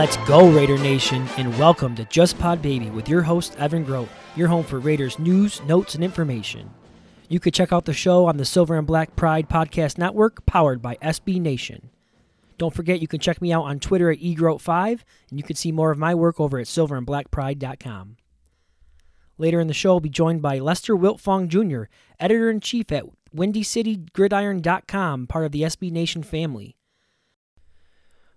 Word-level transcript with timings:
Let's 0.00 0.16
go, 0.26 0.50
Raider 0.50 0.78
Nation, 0.78 1.28
and 1.36 1.58
welcome 1.58 1.94
to 1.94 2.06
Just 2.06 2.38
Pod 2.38 2.62
Baby 2.62 2.88
with 2.88 3.06
your 3.06 3.20
host, 3.20 3.54
Evan 3.58 3.84
Grote, 3.84 4.08
your 4.34 4.48
home 4.48 4.64
for 4.64 4.78
Raiders 4.80 5.18
news, 5.18 5.60
notes, 5.64 5.94
and 5.94 6.02
information. 6.02 6.70
You 7.28 7.38
could 7.38 7.52
check 7.52 7.70
out 7.70 7.84
the 7.84 7.92
show 7.92 8.24
on 8.24 8.38
the 8.38 8.46
Silver 8.46 8.78
and 8.78 8.86
Black 8.86 9.14
Pride 9.14 9.50
Podcast 9.50 9.98
Network, 9.98 10.46
powered 10.46 10.80
by 10.80 10.96
SB 11.02 11.38
Nation. 11.38 11.90
Don't 12.56 12.72
forget, 12.72 13.02
you 13.02 13.08
can 13.08 13.20
check 13.20 13.42
me 13.42 13.52
out 13.52 13.64
on 13.64 13.78
Twitter 13.78 14.10
at 14.10 14.20
eGrote5, 14.20 15.00
and 15.28 15.38
you 15.38 15.42
can 15.42 15.56
see 15.56 15.70
more 15.70 15.90
of 15.90 15.98
my 15.98 16.14
work 16.14 16.40
over 16.40 16.58
at 16.58 16.66
silverandblackpride.com. 16.66 18.16
Later 19.36 19.60
in 19.60 19.66
the 19.66 19.74
show, 19.74 19.90
I'll 19.90 20.00
be 20.00 20.08
joined 20.08 20.40
by 20.40 20.60
Lester 20.60 20.96
Wiltfong 20.96 21.48
Jr., 21.48 21.92
editor 22.18 22.48
in 22.48 22.60
chief 22.60 22.90
at 22.90 23.04
WindyCityGridiron.com, 23.36 25.26
part 25.26 25.44
of 25.44 25.52
the 25.52 25.60
SB 25.60 25.92
Nation 25.92 26.22
family. 26.22 26.78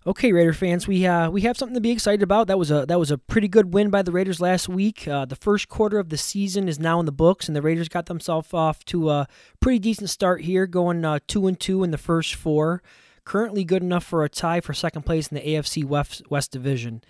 Okay, 0.06 0.34
Raider 0.34 0.52
fans, 0.52 0.86
we 0.86 1.06
uh, 1.06 1.30
we 1.30 1.42
have 1.42 1.58
something 1.58 1.76
to 1.76 1.82
be 1.82 1.92
excited 1.92 2.24
about. 2.24 2.48
That 2.48 2.60
was 2.60 2.70
a 2.70 2.86
that 2.88 3.00
was 3.00 3.10
a 3.10 3.18
pretty 3.18 3.48
good 3.48 3.74
win 3.74 3.90
by 3.90 4.02
the 4.02 4.12
Raiders 4.12 4.42
last 4.42 4.68
week. 4.68 5.08
Uh, 5.08 5.24
the 5.24 5.38
first 5.38 5.70
quarter 5.70 5.98
of 5.98 6.10
the 6.10 6.18
season 6.18 6.68
is 6.68 6.78
now 6.78 7.00
in 7.00 7.06
the 7.06 7.14
books, 7.14 7.48
and 7.48 7.56
the 7.56 7.62
Raiders 7.62 7.88
got 7.88 8.08
themselves 8.08 8.54
off 8.54 8.84
to 8.86 9.10
a 9.10 9.28
pretty 9.62 9.80
decent 9.80 10.10
start 10.10 10.42
here, 10.42 10.68
going 10.68 11.06
uh, 11.06 11.20
two 11.26 11.48
and 11.48 11.58
two 11.58 11.86
in 11.86 11.92
the 11.92 11.98
first 11.98 12.36
four. 12.36 12.84
Currently, 13.24 13.64
good 13.64 13.82
enough 13.82 14.04
for 14.04 14.26
a 14.26 14.30
tie 14.30 14.60
for 14.60 14.74
second 14.74 15.04
place 15.04 15.30
in 15.30 15.36
the 15.36 15.42
AFC 15.42 15.86
West 15.86 16.30
West 16.30 16.52
Division. 16.52 17.02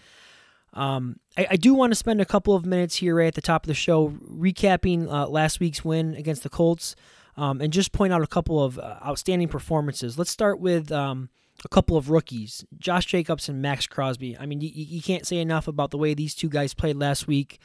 Um, 0.74 1.20
I, 1.36 1.48
I 1.52 1.56
do 1.56 1.74
want 1.74 1.94
to 1.94 1.96
spend 1.96 2.22
a 2.22 2.26
couple 2.26 2.54
of 2.54 2.64
minutes 2.64 2.98
here 2.98 3.16
right 3.16 3.28
at 3.28 3.34
the 3.34 3.42
top 3.42 3.64
of 3.64 3.68
the 3.68 3.74
show 3.74 4.10
recapping 4.10 5.12
uh, 5.12 5.28
last 5.28 5.60
week's 5.60 5.84
win 5.84 6.14
against 6.14 6.44
the 6.44 6.50
Colts, 6.50 6.96
um, 7.38 7.60
and 7.60 7.74
just 7.74 7.92
point 7.92 8.14
out 8.14 8.22
a 8.22 8.28
couple 8.28 8.64
of 8.64 8.78
uh, 8.78 8.98
outstanding 9.04 9.48
performances. 9.48 10.20
Let's 10.20 10.30
start 10.30 10.60
with. 10.60 10.92
Um, 10.92 11.30
a 11.64 11.70
couple 11.70 11.98
of 11.98 12.10
rookies, 12.10 12.66
Josh 12.78 13.06
Jacobs 13.06 13.48
and 13.50 13.62
Maxx 13.62 13.88
Crosby. 13.88 14.38
I 14.38 14.46
mean, 14.46 14.62
you, 14.62 14.70
you 14.74 15.02
can't 15.02 15.26
say 15.26 15.38
enough 15.38 15.68
about 15.68 15.92
the 15.92 15.98
way 15.98 16.14
these 16.14 16.36
two 16.36 16.50
guys 16.50 16.74
played 16.74 16.98
last 16.98 17.28
week. 17.28 17.60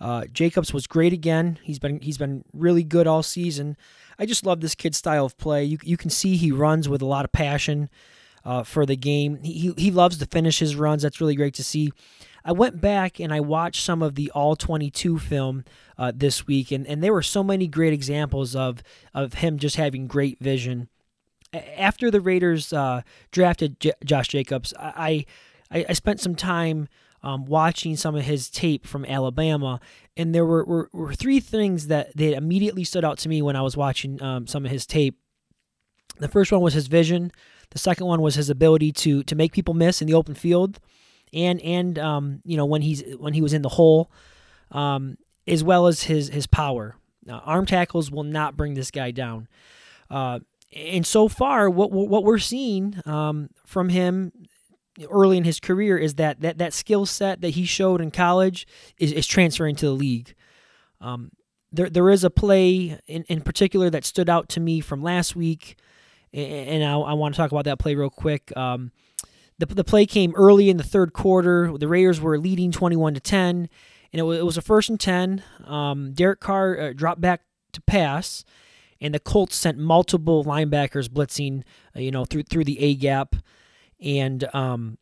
Uh, 0.00 0.26
Jacobs 0.26 0.72
was 0.72 0.86
great 0.86 1.12
again. 1.12 1.58
He's 1.62 1.78
been 1.78 2.00
he's 2.00 2.18
been 2.18 2.44
really 2.52 2.82
good 2.82 3.06
all 3.06 3.22
season. 3.22 3.76
I 4.18 4.26
just 4.26 4.44
love 4.44 4.60
this 4.60 4.74
kid's 4.74 4.98
style 4.98 5.24
of 5.24 5.38
play. 5.38 5.64
You 5.64 5.78
you 5.82 5.96
can 5.96 6.10
see 6.10 6.36
he 6.36 6.52
runs 6.52 6.88
with 6.88 7.02
a 7.02 7.06
lot 7.06 7.24
of 7.24 7.32
passion 7.32 7.88
uh, 8.44 8.62
for 8.62 8.84
the 8.84 8.96
game. 8.96 9.42
He, 9.42 9.72
he 9.76 9.90
loves 9.90 10.18
to 10.18 10.26
finish 10.26 10.58
his 10.58 10.76
runs. 10.76 11.02
That's 11.02 11.20
really 11.20 11.34
great 11.34 11.54
to 11.54 11.64
see. 11.64 11.92
I 12.44 12.52
went 12.52 12.80
back 12.80 13.18
and 13.18 13.32
I 13.34 13.40
watched 13.40 13.82
some 13.82 14.02
of 14.02 14.14
the 14.14 14.30
All 14.30 14.54
22 14.54 15.18
film 15.18 15.64
uh, 15.98 16.12
this 16.14 16.46
week, 16.46 16.70
and, 16.70 16.86
and 16.86 17.02
there 17.02 17.12
were 17.12 17.22
so 17.22 17.42
many 17.42 17.66
great 17.66 17.92
examples 17.92 18.54
of 18.54 18.82
of 19.14 19.34
him 19.34 19.58
just 19.58 19.76
having 19.76 20.06
great 20.06 20.38
vision 20.40 20.88
after 21.52 22.10
the 22.10 22.20
Raiders 22.20 22.72
uh, 22.72 23.02
drafted 23.30 23.80
J- 23.80 23.92
Josh 24.04 24.28
Jacobs, 24.28 24.74
I, 24.78 25.26
I 25.70 25.86
I 25.88 25.92
spent 25.92 26.20
some 26.20 26.34
time 26.34 26.88
um, 27.22 27.44
watching 27.44 27.96
some 27.96 28.14
of 28.14 28.24
his 28.24 28.50
tape 28.50 28.86
from 28.86 29.04
Alabama, 29.04 29.80
and 30.16 30.34
there 30.34 30.44
were, 30.44 30.64
were, 30.64 30.90
were 30.92 31.14
three 31.14 31.40
things 31.40 31.88
that 31.88 32.16
that 32.16 32.34
immediately 32.34 32.84
stood 32.84 33.04
out 33.04 33.18
to 33.18 33.28
me 33.28 33.42
when 33.42 33.56
I 33.56 33.62
was 33.62 33.76
watching 33.76 34.22
um, 34.22 34.46
some 34.46 34.64
of 34.64 34.70
his 34.70 34.86
tape. 34.86 35.18
The 36.18 36.28
first 36.28 36.52
one 36.52 36.60
was 36.60 36.74
his 36.74 36.86
vision. 36.86 37.32
The 37.70 37.78
second 37.78 38.06
one 38.06 38.22
was 38.22 38.36
his 38.36 38.48
ability 38.48 38.92
to 38.92 39.22
to 39.24 39.34
make 39.34 39.52
people 39.52 39.74
miss 39.74 40.00
in 40.00 40.06
the 40.06 40.14
open 40.14 40.34
field, 40.34 40.78
and 41.32 41.60
and 41.62 41.98
um, 41.98 42.40
you 42.44 42.56
know 42.56 42.66
when 42.66 42.82
he's 42.82 43.02
when 43.18 43.34
he 43.34 43.42
was 43.42 43.52
in 43.52 43.62
the 43.62 43.70
hole, 43.70 44.10
um, 44.70 45.16
as 45.46 45.64
well 45.64 45.86
as 45.86 46.04
his 46.04 46.28
his 46.28 46.46
power. 46.46 46.96
Arm 47.28 47.66
tackles 47.66 48.08
will 48.08 48.22
not 48.22 48.56
bring 48.56 48.74
this 48.74 48.92
guy 48.92 49.10
down. 49.10 49.48
Uh, 50.08 50.38
and 50.74 51.06
so 51.06 51.28
far, 51.28 51.70
what 51.70 51.90
what 51.90 52.24
we're 52.24 52.38
seeing 52.38 53.00
um, 53.06 53.50
from 53.64 53.88
him 53.88 54.32
early 55.10 55.36
in 55.36 55.44
his 55.44 55.60
career 55.60 55.98
is 55.98 56.14
that 56.14 56.40
that, 56.40 56.58
that 56.58 56.72
skill 56.72 57.06
set 57.06 57.40
that 57.42 57.50
he 57.50 57.64
showed 57.64 58.00
in 58.00 58.10
college 58.10 58.66
is, 58.98 59.12
is 59.12 59.26
transferring 59.26 59.76
to 59.76 59.86
the 59.86 59.92
league. 59.92 60.34
Um, 61.00 61.32
there 61.72 61.90
there 61.90 62.10
is 62.10 62.24
a 62.24 62.30
play 62.30 62.98
in, 63.06 63.24
in 63.24 63.42
particular 63.42 63.90
that 63.90 64.04
stood 64.04 64.28
out 64.28 64.48
to 64.50 64.60
me 64.60 64.80
from 64.80 65.02
last 65.02 65.36
week, 65.36 65.76
and 66.32 66.82
I, 66.84 66.92
I 66.96 67.12
want 67.12 67.34
to 67.34 67.36
talk 67.36 67.52
about 67.52 67.64
that 67.64 67.78
play 67.78 67.94
real 67.94 68.10
quick. 68.10 68.56
Um, 68.56 68.92
the, 69.58 69.66
the 69.66 69.84
play 69.84 70.06
came 70.06 70.34
early 70.34 70.68
in 70.68 70.76
the 70.76 70.84
third 70.84 71.12
quarter. 71.12 71.76
The 71.76 71.88
Raiders 71.88 72.20
were 72.20 72.38
leading 72.38 72.72
21 72.72 73.14
to 73.14 73.20
10, 73.20 73.68
and 74.12 74.20
it 74.20 74.22
was, 74.22 74.38
it 74.38 74.44
was 74.44 74.58
a 74.58 74.62
first 74.62 74.90
and 74.90 75.00
10. 75.00 75.42
Um, 75.64 76.12
Derek 76.12 76.40
Carr 76.40 76.78
uh, 76.78 76.92
dropped 76.92 77.20
back 77.20 77.42
to 77.72 77.80
pass, 77.82 78.44
and 79.00 79.14
the 79.14 79.20
Colts 79.20 79.56
sent 79.56 79.78
multiple 79.78 80.44
linebackers 80.44 81.08
blitzing, 81.08 81.62
uh, 81.94 82.00
you 82.00 82.10
know, 82.10 82.24
through 82.24 82.44
through 82.44 82.64
the 82.64 82.80
A 82.80 82.94
gap, 82.94 83.36
and 84.00 84.44
um, 84.54 84.98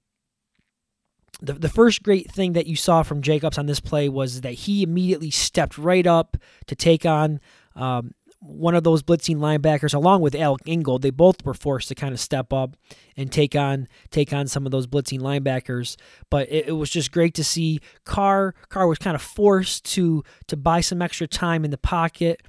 the 1.40 1.54
the 1.54 1.68
first 1.68 2.02
great 2.02 2.30
thing 2.30 2.52
that 2.52 2.66
you 2.66 2.76
saw 2.76 3.02
from 3.02 3.22
Jacobs 3.22 3.58
on 3.58 3.66
this 3.66 3.80
play 3.80 4.08
was 4.08 4.40
that 4.42 4.52
he 4.52 4.82
immediately 4.82 5.30
stepped 5.30 5.78
right 5.78 6.06
up 6.06 6.36
to 6.66 6.74
take 6.74 7.04
on. 7.06 7.40
Um, 7.76 8.14
one 8.44 8.74
of 8.74 8.84
those 8.84 9.02
blitzing 9.02 9.36
linebackers, 9.36 9.94
along 9.94 10.20
with 10.20 10.34
Alec 10.34 10.60
Ingold, 10.66 11.00
they 11.00 11.10
both 11.10 11.44
were 11.46 11.54
forced 11.54 11.88
to 11.88 11.94
kind 11.94 12.12
of 12.12 12.20
step 12.20 12.52
up 12.52 12.76
and 13.16 13.32
take 13.32 13.56
on 13.56 13.88
take 14.10 14.32
on 14.32 14.46
some 14.46 14.66
of 14.66 14.72
those 14.72 14.86
blitzing 14.86 15.20
linebackers. 15.20 15.96
But 16.30 16.50
it, 16.50 16.68
it 16.68 16.72
was 16.72 16.90
just 16.90 17.10
great 17.10 17.34
to 17.34 17.44
see 17.44 17.80
Carr. 18.04 18.54
Carr 18.68 18.86
was 18.86 18.98
kind 18.98 19.14
of 19.14 19.22
forced 19.22 19.84
to 19.94 20.22
to 20.48 20.56
buy 20.56 20.80
some 20.80 21.00
extra 21.00 21.26
time 21.26 21.64
in 21.64 21.70
the 21.70 21.78
pocket. 21.78 22.42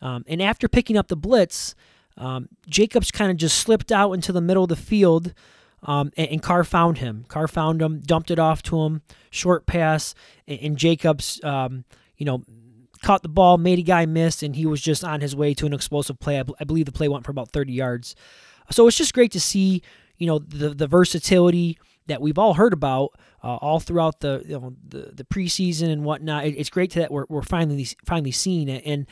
Um, 0.00 0.24
and 0.26 0.42
after 0.42 0.68
picking 0.68 0.96
up 0.96 1.08
the 1.08 1.16
blitz, 1.16 1.74
um, 2.16 2.48
Jacobs 2.68 3.10
kind 3.10 3.30
of 3.30 3.36
just 3.36 3.58
slipped 3.58 3.92
out 3.92 4.12
into 4.12 4.32
the 4.32 4.40
middle 4.40 4.62
of 4.62 4.68
the 4.68 4.76
field, 4.76 5.34
um, 5.82 6.10
and, 6.16 6.28
and, 6.28 6.42
Carr 6.42 6.64
found 6.64 6.98
him. 6.98 7.24
Carr 7.28 7.46
found 7.46 7.82
him, 7.82 8.00
dumped 8.00 8.30
it 8.30 8.38
off 8.38 8.62
to 8.64 8.82
him, 8.82 9.02
short 9.30 9.66
pass, 9.66 10.14
and, 10.48 10.58
and 10.60 10.76
Jacobs, 10.78 11.40
um, 11.44 11.84
you 12.16 12.24
know, 12.24 12.42
caught 13.02 13.22
the 13.22 13.28
ball, 13.28 13.58
made 13.58 13.78
a 13.78 13.82
guy 13.82 14.06
miss, 14.06 14.42
and 14.42 14.56
he 14.56 14.64
was 14.66 14.80
just 14.80 15.04
on 15.04 15.20
his 15.20 15.36
way 15.36 15.52
to 15.54 15.66
an 15.66 15.74
explosive 15.74 16.18
play. 16.18 16.40
I, 16.40 16.44
I 16.58 16.64
believe 16.64 16.86
the 16.86 16.92
play 16.92 17.08
went 17.08 17.24
for 17.24 17.30
about 17.30 17.50
30 17.50 17.72
yards. 17.72 18.16
So 18.70 18.86
it's 18.86 18.96
just 18.96 19.14
great 19.14 19.32
to 19.32 19.40
see, 19.40 19.82
you 20.16 20.26
know, 20.26 20.38
the 20.38 20.70
the 20.70 20.86
versatility 20.86 21.78
that 22.06 22.20
we've 22.20 22.38
all 22.38 22.54
heard 22.54 22.72
about 22.72 23.10
uh, 23.42 23.56
all 23.56 23.80
throughout 23.80 24.20
the 24.20 24.42
you 24.46 24.58
know 24.58 24.74
the, 24.88 25.12
the 25.14 25.24
preseason 25.24 25.90
and 25.90 26.04
whatnot. 26.04 26.46
It, 26.46 26.54
it's 26.56 26.70
great 26.70 26.90
to 26.92 27.00
that 27.00 27.12
we're, 27.12 27.26
we're 27.28 27.42
finally 27.42 27.86
finally 28.04 28.32
seeing 28.32 28.68
it, 28.68 28.82
and 28.84 29.06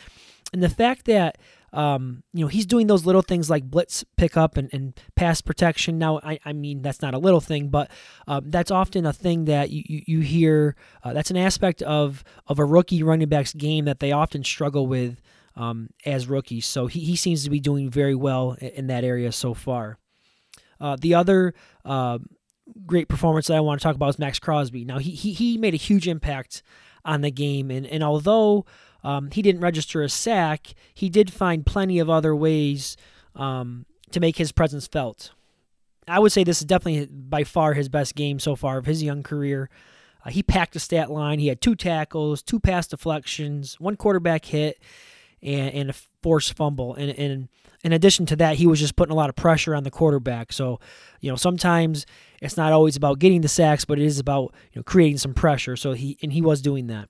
and 0.55 0.63
the 0.63 0.69
fact 0.69 1.07
that 1.07 1.37
um, 1.73 2.23
you 2.33 2.45
know 2.45 2.49
he's 2.49 2.65
doing 2.65 2.87
those 2.87 3.05
little 3.05 3.23
things 3.23 3.51
like 3.51 3.65
blitz 3.65 4.05
pickup 4.17 4.57
and, 4.57 4.71
and 4.73 4.99
pass 5.17 5.41
protection. 5.41 5.99
Now, 5.99 6.21
I, 6.23 6.39
I 6.45 6.53
mean 6.53 6.81
that's 6.81 7.03
not 7.03 7.13
a 7.13 7.19
little 7.19 7.41
thing, 7.41 7.69
but 7.69 7.91
um, 8.29 8.51
that's 8.51 8.71
often 8.71 9.05
a 9.05 9.13
thing 9.13 9.47
that 9.47 9.71
you 9.71 9.83
you, 9.85 10.03
you 10.07 10.21
hear. 10.21 10.77
Uh, 11.03 11.13
that's 11.13 11.33
an 11.33 11.37
aspect 11.37 11.83
of 11.83 12.23
of 12.47 12.61
a 12.61 12.65
rookie 12.65 13.03
running 13.03 13.29
back's 13.29 13.53
game 13.53 13.87
that 13.87 13.99
they 13.99 14.13
often 14.13 14.45
struggle 14.45 14.87
with 14.87 15.21
um, 15.57 15.91
as 16.07 16.29
rookies. 16.29 16.67
So 16.67 16.87
he, 16.87 17.01
he 17.01 17.17
seems 17.17 17.43
to 17.43 17.51
be 17.51 17.59
doing 17.59 17.91
very 17.91 18.15
well 18.15 18.53
in, 18.61 18.87
that 18.87 19.03
area 19.03 19.33
so 19.33 19.55
far. 19.55 19.99
Uh, 20.81 20.97
the 21.01 21.15
other 21.15 21.55
uh, 21.85 22.19
great 22.87 23.09
performance 23.09 23.49
that 23.49 23.57
I 23.57 23.61
want 23.61 23.81
to 23.81 23.83
talk 23.83 23.97
about 23.97 24.11
is 24.11 24.19
Maxx 24.21 24.39
Crosby. 24.39 24.85
Now 24.85 24.99
he 24.99 25.11
he, 25.11 25.33
he 25.33 25.59
made 25.59 25.75
a 25.75 25.79
huge 25.79 26.07
impact 26.07 26.63
on 27.05 27.23
the 27.23 27.33
game, 27.33 27.73
and 27.73 27.85
and 27.85 28.05
although 28.05 28.65
um, 29.05 29.31
he 29.31 29.43
didn't 29.43 29.61
register 29.61 30.03
a 30.03 30.09
sack, 30.09 30.75
he 30.95 31.09
did 31.09 31.33
find 31.33 31.65
plenty 31.65 31.99
of 31.99 32.11
other 32.11 32.35
ways 32.35 32.97
um, 33.37 33.85
to 34.11 34.19
make 34.19 34.39
his 34.39 34.51
presence 34.51 34.87
felt. 34.87 35.33
I 36.09 36.19
would 36.19 36.33
say 36.33 36.43
this 36.43 36.61
is 36.61 36.67
definitely 36.67 37.07
by 37.07 37.45
far 37.45 37.75
his 37.75 37.89
best 37.89 38.15
game 38.15 38.39
so 38.39 38.57
far 38.57 38.79
of 38.79 38.87
his 38.87 39.03
young 39.03 39.23
career. 39.23 39.71
Uh, 40.25 40.31
he 40.31 40.43
packed 40.43 40.75
a 40.77 40.81
stat 40.81 41.11
line. 41.11 41.39
He 41.39 41.49
had 41.49 41.61
two 41.61 41.75
tackles, 41.75 42.43
two 42.43 42.59
pass 42.59 42.87
deflections, 42.87 43.79
one 43.79 43.97
quarterback 43.97 44.47
hit, 44.47 44.81
and, 45.43 45.75
and 45.75 45.91
a 45.91 45.95
forced 46.23 46.55
fumble. 46.55 46.95
And, 46.95 47.11
and 47.19 47.49
in 47.83 47.93
addition 47.93 48.25
to 48.27 48.37
that, 48.37 48.57
he 48.57 48.67
was 48.67 48.81
just 48.81 48.97
putting 48.97 49.13
a 49.13 49.17
lot 49.17 49.29
of 49.29 49.37
pressure 49.37 49.75
on 49.75 49.85
the 49.85 49.91
quarterback. 49.91 50.53
So, 50.53 50.81
you 51.21 51.31
know, 51.31 51.37
sometimes 51.37 52.07
it's 52.41 52.57
not 52.57 52.73
always 52.73 52.97
about 52.97 53.19
getting 53.19 53.43
the 53.43 53.49
sacks, 53.49 53.85
but 53.85 53.99
it 53.99 54.05
is 54.05 54.19
about 54.19 54.55
you 54.73 54.79
know 54.79 54.83
creating 54.83 55.19
some 55.19 55.35
pressure. 55.35 55.77
So 55.77 55.93
he 55.93 56.19
and 56.23 56.33
he 56.33 56.41
was 56.41 56.63
doing 56.63 56.87
that. 56.87 57.09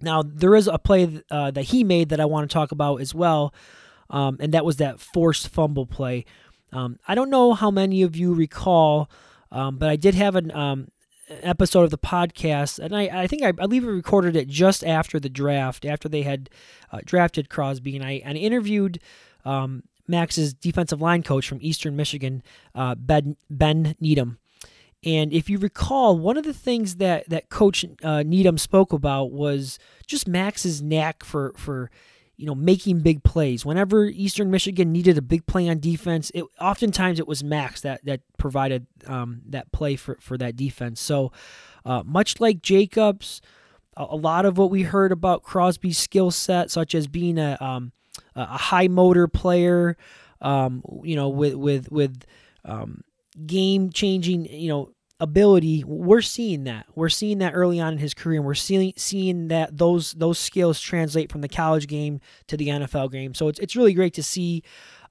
Now 0.00 0.22
there 0.22 0.54
is 0.54 0.66
a 0.66 0.78
play 0.78 1.22
uh, 1.30 1.50
that 1.50 1.62
he 1.62 1.84
made 1.84 2.08
that 2.10 2.20
I 2.20 2.24
want 2.24 2.48
to 2.48 2.52
talk 2.52 2.72
about 2.72 3.00
as 3.00 3.14
well, 3.14 3.54
um, 4.08 4.36
and 4.40 4.52
that 4.54 4.64
was 4.64 4.76
that 4.76 5.00
forced 5.00 5.48
fumble 5.48 5.86
play. 5.86 6.24
Um, 6.72 6.98
I 7.06 7.14
don't 7.14 7.30
know 7.30 7.54
how 7.54 7.70
many 7.70 8.02
of 8.02 8.16
you 8.16 8.32
recall, 8.32 9.10
um, 9.50 9.78
but 9.78 9.88
I 9.88 9.96
did 9.96 10.14
have 10.14 10.36
an 10.36 10.52
um, 10.52 10.88
episode 11.28 11.84
of 11.84 11.90
the 11.90 11.98
podcast, 11.98 12.78
and 12.78 12.94
I, 12.96 13.22
I 13.22 13.26
think 13.26 13.42
I, 13.42 13.48
I 13.48 13.52
believe 13.52 13.84
I 13.84 13.88
recorded 13.88 14.36
it 14.36 14.48
just 14.48 14.84
after 14.84 15.18
the 15.20 15.28
draft, 15.28 15.84
after 15.84 16.08
they 16.08 16.22
had 16.22 16.50
uh, 16.92 17.00
drafted 17.04 17.48
Crosby, 17.48 17.96
and 17.96 18.04
I, 18.04 18.22
and 18.24 18.36
I 18.36 18.40
interviewed 18.40 19.00
um, 19.44 19.84
Maxx's 20.06 20.52
defensive 20.52 21.00
line 21.00 21.22
coach 21.22 21.48
from 21.48 21.58
Eastern 21.60 21.96
Michigan, 21.96 22.42
uh, 22.74 22.94
Ben, 22.94 23.36
ben 23.48 23.94
Needham. 24.00 24.38
And 25.04 25.32
if 25.32 25.48
you 25.48 25.58
recall, 25.58 26.18
one 26.18 26.36
of 26.36 26.44
the 26.44 26.52
things 26.52 26.96
that 26.96 27.28
that 27.28 27.48
Coach 27.48 27.84
uh, 28.02 28.22
Needham 28.22 28.58
spoke 28.58 28.92
about 28.92 29.32
was 29.32 29.78
just 30.06 30.28
Maxx's 30.28 30.82
knack 30.82 31.24
for 31.24 31.54
for 31.56 31.90
you 32.36 32.46
know 32.46 32.54
making 32.54 33.00
big 33.00 33.22
plays. 33.22 33.64
Whenever 33.64 34.06
Eastern 34.06 34.50
Michigan 34.50 34.92
needed 34.92 35.16
a 35.16 35.22
big 35.22 35.46
play 35.46 35.68
on 35.68 35.78
defense, 35.80 36.30
it 36.34 36.44
oftentimes 36.60 37.18
it 37.18 37.26
was 37.26 37.42
Maxx 37.42 37.80
that 37.80 38.04
that 38.04 38.20
provided 38.38 38.86
um, 39.06 39.40
that 39.48 39.72
play 39.72 39.96
for 39.96 40.18
for 40.20 40.36
that 40.36 40.56
defense. 40.56 41.00
So 41.00 41.32
uh, 41.84 42.02
much 42.04 42.38
like 42.38 42.60
Jacobs, 42.60 43.40
a, 43.96 44.06
a, 44.10 44.16
lot 44.16 44.44
of 44.44 44.58
what 44.58 44.70
we 44.70 44.82
heard 44.82 45.12
about 45.12 45.42
Crosby's 45.42 45.98
skill 45.98 46.30
set, 46.30 46.70
such 46.70 46.94
as 46.94 47.06
being 47.06 47.38
a 47.38 47.56
um, 47.60 47.92
a 48.34 48.44
high 48.44 48.88
motor 48.88 49.28
player, 49.28 49.96
um, 50.40 50.82
you 51.02 51.16
know, 51.16 51.28
with 51.28 51.54
with 51.54 51.90
with 51.90 52.24
um, 52.64 53.02
game 53.46 53.90
changing, 53.90 54.46
you 54.46 54.68
know, 54.68 54.92
ability. 55.20 55.84
We're 55.86 56.22
seeing 56.22 56.64
that. 56.64 56.86
We're 56.94 57.10
seeing 57.10 57.38
that 57.38 57.52
early 57.54 57.78
on 57.78 57.92
in 57.92 57.98
his 57.98 58.14
career, 58.14 58.38
and 58.38 58.46
we're 58.46 58.54
seeing 58.54 58.92
seeing 58.96 59.48
that 59.48 59.76
those 59.76 60.12
those 60.12 60.38
skills 60.38 60.80
translate 60.80 61.30
from 61.30 61.42
the 61.42 61.48
college 61.48 61.86
game 61.86 62.20
to 62.48 62.56
the 62.56 62.68
NFL 62.68 63.12
game. 63.12 63.34
So 63.34 63.48
it's 63.48 63.58
it's 63.60 63.76
really 63.76 63.94
great 63.94 64.14
to 64.14 64.22
see. 64.22 64.62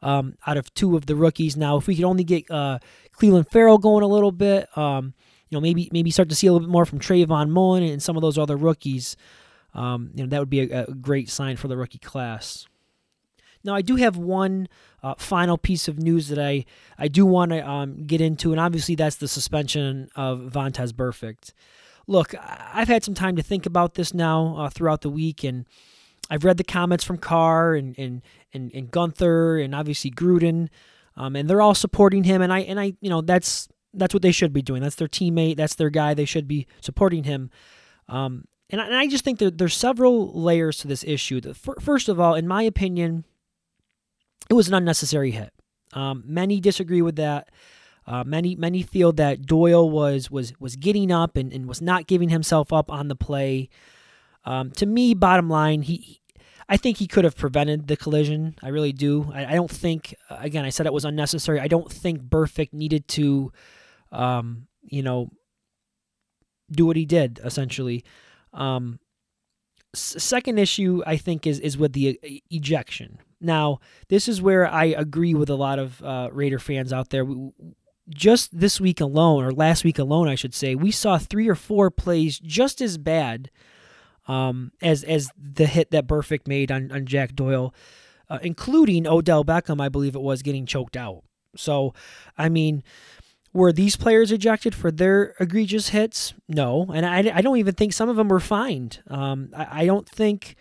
Um, 0.01 0.35
out 0.47 0.55
of 0.55 0.73
two 0.73 0.95
of 0.95 1.07
the 1.07 1.15
rookies 1.17 1.57
now, 1.57 1.75
if 1.75 1.85
we 1.85 1.93
could 1.93 2.05
only 2.05 2.23
get 2.23 2.49
uh, 2.49 2.79
Clelin 3.17 3.45
Ferrell 3.51 3.77
going 3.77 4.01
a 4.01 4.07
little 4.07 4.31
bit, 4.31 4.65
um, 4.77 5.13
you 5.49 5.57
know, 5.57 5.59
maybe 5.59 5.89
maybe 5.91 6.09
start 6.09 6.29
to 6.29 6.35
see 6.35 6.47
a 6.47 6.53
little 6.53 6.65
bit 6.65 6.71
more 6.71 6.85
from 6.85 6.99
Trevon 6.99 7.49
Mullen 7.49 7.83
and 7.83 8.01
some 8.01 8.15
of 8.15 8.21
those 8.21 8.37
other 8.37 8.55
rookies. 8.55 9.17
Um, 9.73 10.11
you 10.15 10.23
know, 10.23 10.29
that 10.29 10.39
would 10.39 10.49
be 10.49 10.71
a, 10.71 10.85
a 10.85 10.93
great 10.93 11.29
sign 11.29 11.57
for 11.57 11.67
the 11.67 11.75
rookie 11.75 11.99
class. 11.99 12.65
Now, 13.63 13.75
I 13.75 13.81
do 13.81 13.95
have 13.97 14.17
one 14.17 14.67
uh, 15.03 15.15
final 15.17 15.57
piece 15.57 15.87
of 15.87 15.99
news 15.99 16.27
that 16.29 16.39
I, 16.39 16.65
I 16.97 17.07
do 17.07 17.25
want 17.25 17.51
to 17.51 17.67
um, 17.67 18.05
get 18.05 18.21
into, 18.21 18.51
and 18.51 18.59
obviously 18.59 18.95
that's 18.95 19.17
the 19.17 19.27
suspension 19.27 20.09
of 20.15 20.39
Vontaze 20.39 20.93
Burfict. 20.93 21.53
Look, 22.07 22.33
I've 22.39 22.87
had 22.87 23.03
some 23.03 23.13
time 23.13 23.35
to 23.35 23.43
think 23.43 23.65
about 23.65 23.93
this 23.93 24.13
now 24.13 24.55
uh, 24.57 24.69
throughout 24.69 25.01
the 25.01 25.09
week, 25.09 25.43
and 25.43 25.65
I've 26.29 26.43
read 26.43 26.57
the 26.57 26.63
comments 26.63 27.03
from 27.03 27.17
Carr 27.17 27.75
and 27.75 27.97
and 27.99 28.21
and, 28.53 28.71
and 28.73 28.91
Guenther 28.91 29.63
and 29.63 29.75
obviously 29.75 30.09
Gruden, 30.09 30.69
um, 31.15 31.35
and 31.35 31.49
they're 31.49 31.61
all 31.61 31.75
supporting 31.75 32.23
him, 32.23 32.41
and 32.41 32.51
I 32.51 32.59
and 32.59 32.79
I 32.79 32.93
you 32.99 33.09
know 33.09 33.21
that's 33.21 33.67
that's 33.93 34.13
what 34.13 34.23
they 34.23 34.31
should 34.31 34.53
be 34.53 34.61
doing. 34.61 34.81
That's 34.81 34.95
their 34.95 35.07
teammate. 35.07 35.57
That's 35.57 35.75
their 35.75 35.89
guy. 35.89 36.13
They 36.13 36.25
should 36.25 36.47
be 36.47 36.67
supporting 36.81 37.25
him. 37.25 37.49
Um, 38.07 38.45
and, 38.69 38.81
I, 38.81 38.85
and 38.85 38.95
I 38.95 39.07
just 39.07 39.23
think 39.23 39.39
that 39.39 39.57
there's 39.57 39.75
several 39.75 40.31
layers 40.31 40.77
to 40.79 40.87
this 40.87 41.03
issue. 41.03 41.41
First 41.53 42.09
of 42.09 42.19
all, 42.19 42.35
in 42.35 42.47
my 42.47 42.63
opinion, 42.63 43.25
it 44.49 44.53
was 44.53 44.67
an 44.67 44.73
unnecessary 44.73 45.31
hit. 45.31 45.53
Um, 45.93 46.23
many 46.25 46.59
disagree 46.59 47.01
with 47.01 47.15
that. 47.17 47.49
Uh, 48.05 48.23
many 48.23 48.55
many 48.55 48.81
feel 48.81 49.11
that 49.13 49.45
Doyle 49.45 49.89
was 49.89 50.31
was 50.31 50.53
was 50.59 50.75
getting 50.75 51.11
up 51.11 51.37
and, 51.37 51.53
and 51.53 51.67
was 51.67 51.81
not 51.81 52.07
giving 52.07 52.29
himself 52.29 52.73
up 52.73 52.91
on 52.91 53.07
the 53.07 53.15
play. 53.15 53.69
Um, 54.45 54.71
to 54.71 54.85
me, 54.85 55.13
bottom 55.13 55.49
line, 55.49 55.83
he, 55.83 56.21
I 56.67 56.77
think 56.77 56.97
he 56.97 57.07
could 57.07 57.23
have 57.23 57.35
prevented 57.35 57.87
the 57.87 57.97
collision. 57.97 58.55
I 58.63 58.69
really 58.69 58.93
do. 58.93 59.31
I, 59.33 59.45
I, 59.45 59.53
don't 59.53 59.69
think. 59.69 60.15
Again, 60.29 60.65
I 60.65 60.69
said 60.69 60.85
it 60.85 60.93
was 60.93 61.05
unnecessary. 61.05 61.59
I 61.59 61.67
don't 61.67 61.91
think 61.91 62.21
Burfict 62.21 62.73
needed 62.73 63.07
to, 63.09 63.51
um, 64.11 64.67
you 64.81 65.03
know, 65.03 65.29
do 66.71 66.85
what 66.85 66.95
he 66.95 67.05
did. 67.05 67.39
Essentially, 67.43 68.03
um, 68.53 68.99
second 69.93 70.57
issue 70.57 71.03
I 71.05 71.17
think 71.17 71.45
is 71.45 71.59
is 71.59 71.77
with 71.77 71.93
the 71.93 72.19
uh, 72.23 72.27
ejection. 72.49 73.19
Now, 73.41 73.79
this 74.09 74.27
is 74.27 74.41
where 74.41 74.67
I 74.67 74.85
agree 74.85 75.33
with 75.33 75.49
a 75.49 75.55
lot 75.55 75.79
of 75.79 76.03
uh, 76.03 76.29
Raider 76.31 76.59
fans 76.59 76.91
out 76.91 77.09
there. 77.09 77.25
Just 78.09 78.59
this 78.59 78.81
week 78.81 78.99
alone, 78.99 79.43
or 79.43 79.51
last 79.51 79.83
week 79.83 79.99
alone, 79.99 80.27
I 80.27 80.35
should 80.35 80.53
say, 80.55 80.75
we 80.75 80.91
saw 80.91 81.17
three 81.17 81.47
or 81.47 81.55
four 81.55 81.91
plays 81.91 82.39
just 82.39 82.81
as 82.81 82.97
bad 82.97 83.51
um, 84.27 84.71
as 84.81 85.03
as 85.03 85.29
the 85.37 85.65
hit 85.65 85.91
that 85.91 86.07
Burfict 86.07 86.47
made 86.47 86.71
on, 86.71 86.91
on 86.91 87.05
Jack 87.05 87.35
Doyle, 87.35 87.73
uh, 88.29 88.39
including 88.41 89.07
Odell 89.07 89.43
Beckham, 89.43 89.81
I 89.81 89.89
believe 89.89 90.15
it 90.15 90.21
was, 90.21 90.41
getting 90.41 90.65
choked 90.65 90.97
out. 90.97 91.23
So, 91.55 91.93
I 92.37 92.49
mean, 92.49 92.83
were 93.53 93.71
these 93.71 93.95
players 93.95 94.31
ejected 94.31 94.75
for 94.75 94.91
their 94.91 95.33
egregious 95.39 95.89
hits? 95.89 96.35
No, 96.47 96.87
and 96.93 97.05
I, 97.05 97.37
I 97.37 97.41
don't 97.41 97.57
even 97.57 97.73
think 97.73 97.93
some 97.93 98.09
of 98.09 98.15
them 98.15 98.29
were 98.29 98.39
fined. 98.39 99.01
Um, 99.07 99.49
I, 99.55 99.81
I 99.81 99.85
don't 99.85 100.07
think 100.07 100.55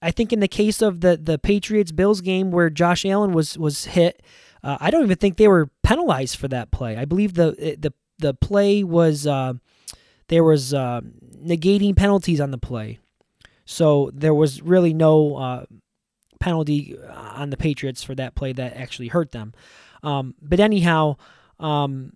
I 0.00 0.10
think 0.10 0.32
in 0.32 0.40
the 0.40 0.48
case 0.48 0.80
of 0.82 1.00
the 1.00 1.16
the 1.16 1.38
Patriots 1.38 1.92
Bills 1.92 2.20
game 2.20 2.50
where 2.50 2.70
Josh 2.70 3.04
Allen 3.04 3.32
was 3.32 3.58
was 3.58 3.86
hit, 3.86 4.22
uh, 4.62 4.78
I 4.80 4.90
don't 4.90 5.04
even 5.04 5.16
think 5.16 5.36
they 5.36 5.48
were 5.48 5.70
penalized 5.82 6.36
for 6.36 6.48
that 6.48 6.70
play. 6.70 6.96
I 6.96 7.04
believe 7.04 7.34
the 7.34 7.76
the 7.78 7.92
the 8.18 8.34
play 8.34 8.84
was 8.84 9.26
uh, 9.26 9.54
there 10.28 10.44
was 10.44 10.72
uh, 10.72 11.00
negating 11.44 11.96
penalties 11.96 12.40
on 12.40 12.50
the 12.50 12.58
play, 12.58 12.98
so 13.64 14.10
there 14.14 14.34
was 14.34 14.62
really 14.62 14.94
no 14.94 15.36
uh, 15.36 15.64
penalty 16.40 16.96
on 17.08 17.50
the 17.50 17.56
Patriots 17.56 18.02
for 18.02 18.14
that 18.14 18.34
play 18.34 18.52
that 18.52 18.76
actually 18.76 19.08
hurt 19.08 19.32
them. 19.32 19.52
Um, 20.02 20.34
but 20.40 20.60
anyhow, 20.60 21.16
um, 21.58 22.12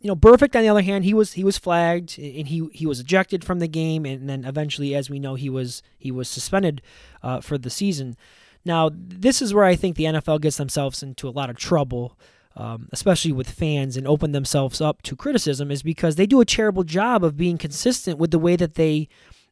you 0.00 0.08
know, 0.08 0.16
Burfict 0.16 0.56
on 0.56 0.62
the 0.62 0.68
other 0.68 0.82
hand, 0.82 1.04
he 1.04 1.12
was 1.12 1.34
he 1.34 1.44
was 1.44 1.58
flagged 1.58 2.18
and 2.18 2.48
he 2.48 2.68
he 2.72 2.86
was 2.86 3.00
ejected 3.00 3.44
from 3.44 3.58
the 3.58 3.68
game, 3.68 4.06
and 4.06 4.28
then 4.28 4.44
eventually, 4.44 4.94
as 4.94 5.10
we 5.10 5.18
know, 5.18 5.34
he 5.34 5.50
was 5.50 5.82
he 5.98 6.10
was 6.10 6.28
suspended 6.28 6.80
uh, 7.22 7.40
for 7.40 7.58
the 7.58 7.70
season. 7.70 8.16
Now, 8.64 8.90
this 8.92 9.40
is 9.42 9.52
where 9.54 9.64
I 9.64 9.76
think 9.76 9.96
the 9.96 10.04
NFL 10.04 10.40
gets 10.40 10.56
themselves 10.56 11.02
into 11.02 11.28
a 11.28 11.30
lot 11.30 11.50
of 11.50 11.56
trouble, 11.56 12.18
um, 12.56 12.88
especially 12.92 13.32
with 13.32 13.50
fans, 13.50 13.96
and 13.96 14.06
open 14.06 14.32
themselves 14.32 14.80
up 14.80 15.02
to 15.02 15.16
criticism, 15.16 15.70
is 15.70 15.82
because 15.82 16.16
they 16.16 16.26
do 16.26 16.40
a 16.40 16.46
terrible 16.46 16.84
job 16.84 17.22
of 17.22 17.36
being 17.36 17.58
consistent 17.58 18.18
with 18.18 18.30
the 18.30 18.38
way 18.38 18.56
that 18.56 18.74
they 18.74 19.06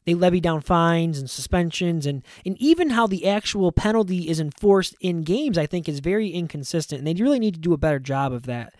they 0.05 0.15
levy 0.15 0.39
down 0.39 0.61
fines 0.61 1.19
and 1.19 1.29
suspensions, 1.29 2.07
and 2.07 2.23
and 2.43 2.57
even 2.57 2.91
how 2.91 3.05
the 3.05 3.27
actual 3.27 3.71
penalty 3.71 4.27
is 4.27 4.39
enforced 4.39 4.95
in 4.99 5.21
games. 5.21 5.59
I 5.59 5.67
think 5.67 5.87
is 5.87 5.99
very 5.99 6.29
inconsistent, 6.29 6.97
and 6.97 7.07
they 7.07 7.21
really 7.21 7.39
need 7.39 7.53
to 7.53 7.59
do 7.59 7.73
a 7.73 7.77
better 7.77 7.99
job 7.99 8.33
of 8.33 8.47
that. 8.47 8.73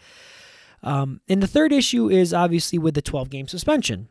Um, 0.84 1.22
and 1.28 1.44
the 1.44 1.48
third 1.48 1.72
issue 1.72 2.10
is 2.10 2.34
obviously 2.34 2.80
with 2.80 2.94
the 2.94 3.02
12 3.02 3.30
game 3.30 3.48
suspension. 3.48 4.08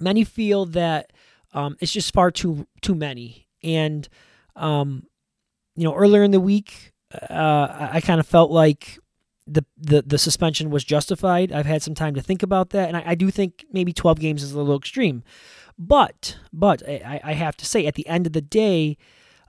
Many 0.00 0.24
feel 0.24 0.66
that 0.66 1.12
um, 1.52 1.76
it's 1.80 1.92
just 1.92 2.12
far 2.12 2.30
too 2.30 2.66
too 2.82 2.96
many, 2.96 3.46
and 3.62 4.08
um, 4.56 5.06
you 5.76 5.84
know 5.84 5.94
earlier 5.94 6.24
in 6.24 6.32
the 6.32 6.40
week, 6.40 6.92
uh, 7.30 7.88
I 7.92 8.00
kind 8.00 8.18
of 8.18 8.26
felt 8.26 8.50
like 8.50 8.98
the, 9.46 9.64
the 9.76 10.02
the 10.02 10.18
suspension 10.18 10.70
was 10.70 10.82
justified. 10.82 11.52
I've 11.52 11.66
had 11.66 11.82
some 11.82 11.94
time 11.94 12.14
to 12.14 12.22
think 12.22 12.42
about 12.42 12.70
that, 12.70 12.88
and 12.88 12.96
I, 12.96 13.04
I 13.08 13.14
do 13.14 13.30
think 13.30 13.64
maybe 13.72 13.92
12 13.92 14.18
games 14.18 14.42
is 14.42 14.52
a 14.52 14.58
little 14.58 14.76
extreme. 14.76 15.22
But 15.78 16.38
but 16.52 16.82
I, 16.88 17.20
I 17.22 17.32
have 17.34 17.56
to 17.58 17.66
say, 17.66 17.86
at 17.86 17.94
the 17.94 18.06
end 18.08 18.26
of 18.26 18.32
the 18.32 18.42
day, 18.42 18.96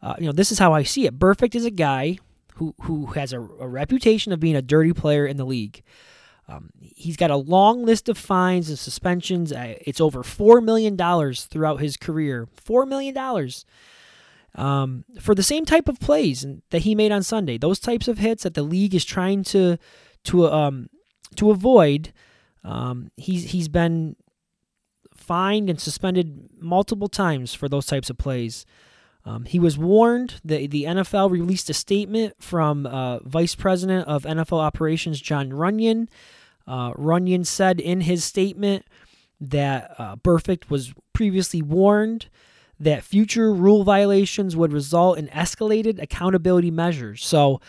uh, 0.04 0.16
you 0.20 0.28
know 0.28 0.32
this 0.32 0.52
is 0.52 0.60
how 0.60 0.74
I 0.74 0.84
see 0.84 1.08
it. 1.08 1.18
Burfict 1.18 1.56
is 1.56 1.66
a 1.66 1.72
guy 1.72 2.20
who 2.56 2.76
who 2.82 3.08
has 3.08 3.34
a, 3.34 3.40
a 3.40 3.68
reputation 3.68 4.32
of 4.32 4.40
being 4.40 4.56
a 4.56 4.62
dirty 4.62 4.94
player 4.94 5.26
in 5.26 5.38
the 5.38 5.46
league. 5.46 5.84
Um, 6.48 6.70
he's 6.80 7.18
got 7.18 7.32
a 7.32 7.36
long 7.36 7.86
list 7.86 8.08
of 8.08 8.18
fines 8.18 8.70
and 8.70 8.78
suspensions. 8.78 9.52
It's 9.56 10.00
over 10.00 10.22
four 10.24 10.62
million 10.62 10.96
dollars 10.96 11.46
throughout 11.46 11.82
his 11.82 11.98
career. 11.98 12.48
Four 12.54 12.86
million 12.86 13.14
dollars 13.14 13.66
um, 14.56 15.06
for 15.20 15.36
the 15.36 15.44
same 15.44 15.66
type 15.66 15.88
of 15.88 16.00
plays 16.00 16.46
that 16.70 16.84
he 16.84 16.96
made 16.96 17.12
on 17.12 17.24
Sunday. 17.24 17.58
Those 17.58 17.80
types 17.80 18.08
of 18.08 18.20
hits 18.20 18.44
that 18.44 18.54
the 18.54 18.64
league 18.64 18.96
is 18.96 19.06
trying 19.06 19.44
to 19.46 19.78
to 20.26 20.48
um 20.48 20.90
to 21.36 21.52
avoid. 21.52 22.14
Um, 22.64 23.12
he's 23.18 23.52
he's 23.52 23.68
been 23.68 24.16
fined 25.16 25.70
and 25.70 25.80
suspended 25.80 26.50
multiple 26.60 27.08
times 27.08 27.54
for 27.54 27.68
those 27.68 27.86
types 27.86 28.10
of 28.10 28.18
plays. 28.18 28.66
Um, 29.26 29.46
he 29.46 29.60
was 29.60 29.78
warned. 29.78 30.36
The 30.44 30.68
the 30.68 30.84
NFL 30.84 31.32
released 31.32 31.70
a 31.70 31.74
statement 31.74 32.36
from 32.40 32.86
uh, 32.86 33.20
Vice 33.20 33.56
President 33.56 34.08
of 34.08 34.24
NFL 34.24 34.60
Operations 34.60 35.20
Jon 35.20 35.50
Runyan. 35.50 36.08
Uh, 36.68 36.94
Runyan 36.94 37.46
said 37.46 37.80
in 37.80 38.02
his 38.02 38.24
statement 38.24 38.86
that 39.42 39.96
uh, 39.98 40.16
Burfict 40.16 40.70
was 40.70 40.94
previously 41.14 41.62
warned 41.62 42.28
that 42.80 43.04
future 43.04 43.54
rule 43.54 43.84
violations 43.84 44.56
would 44.56 44.74
result 44.74 45.18
in 45.18 45.28
escalated 45.30 46.02
accountability 46.02 46.72
measures. 46.72 47.26
So, 47.26 47.62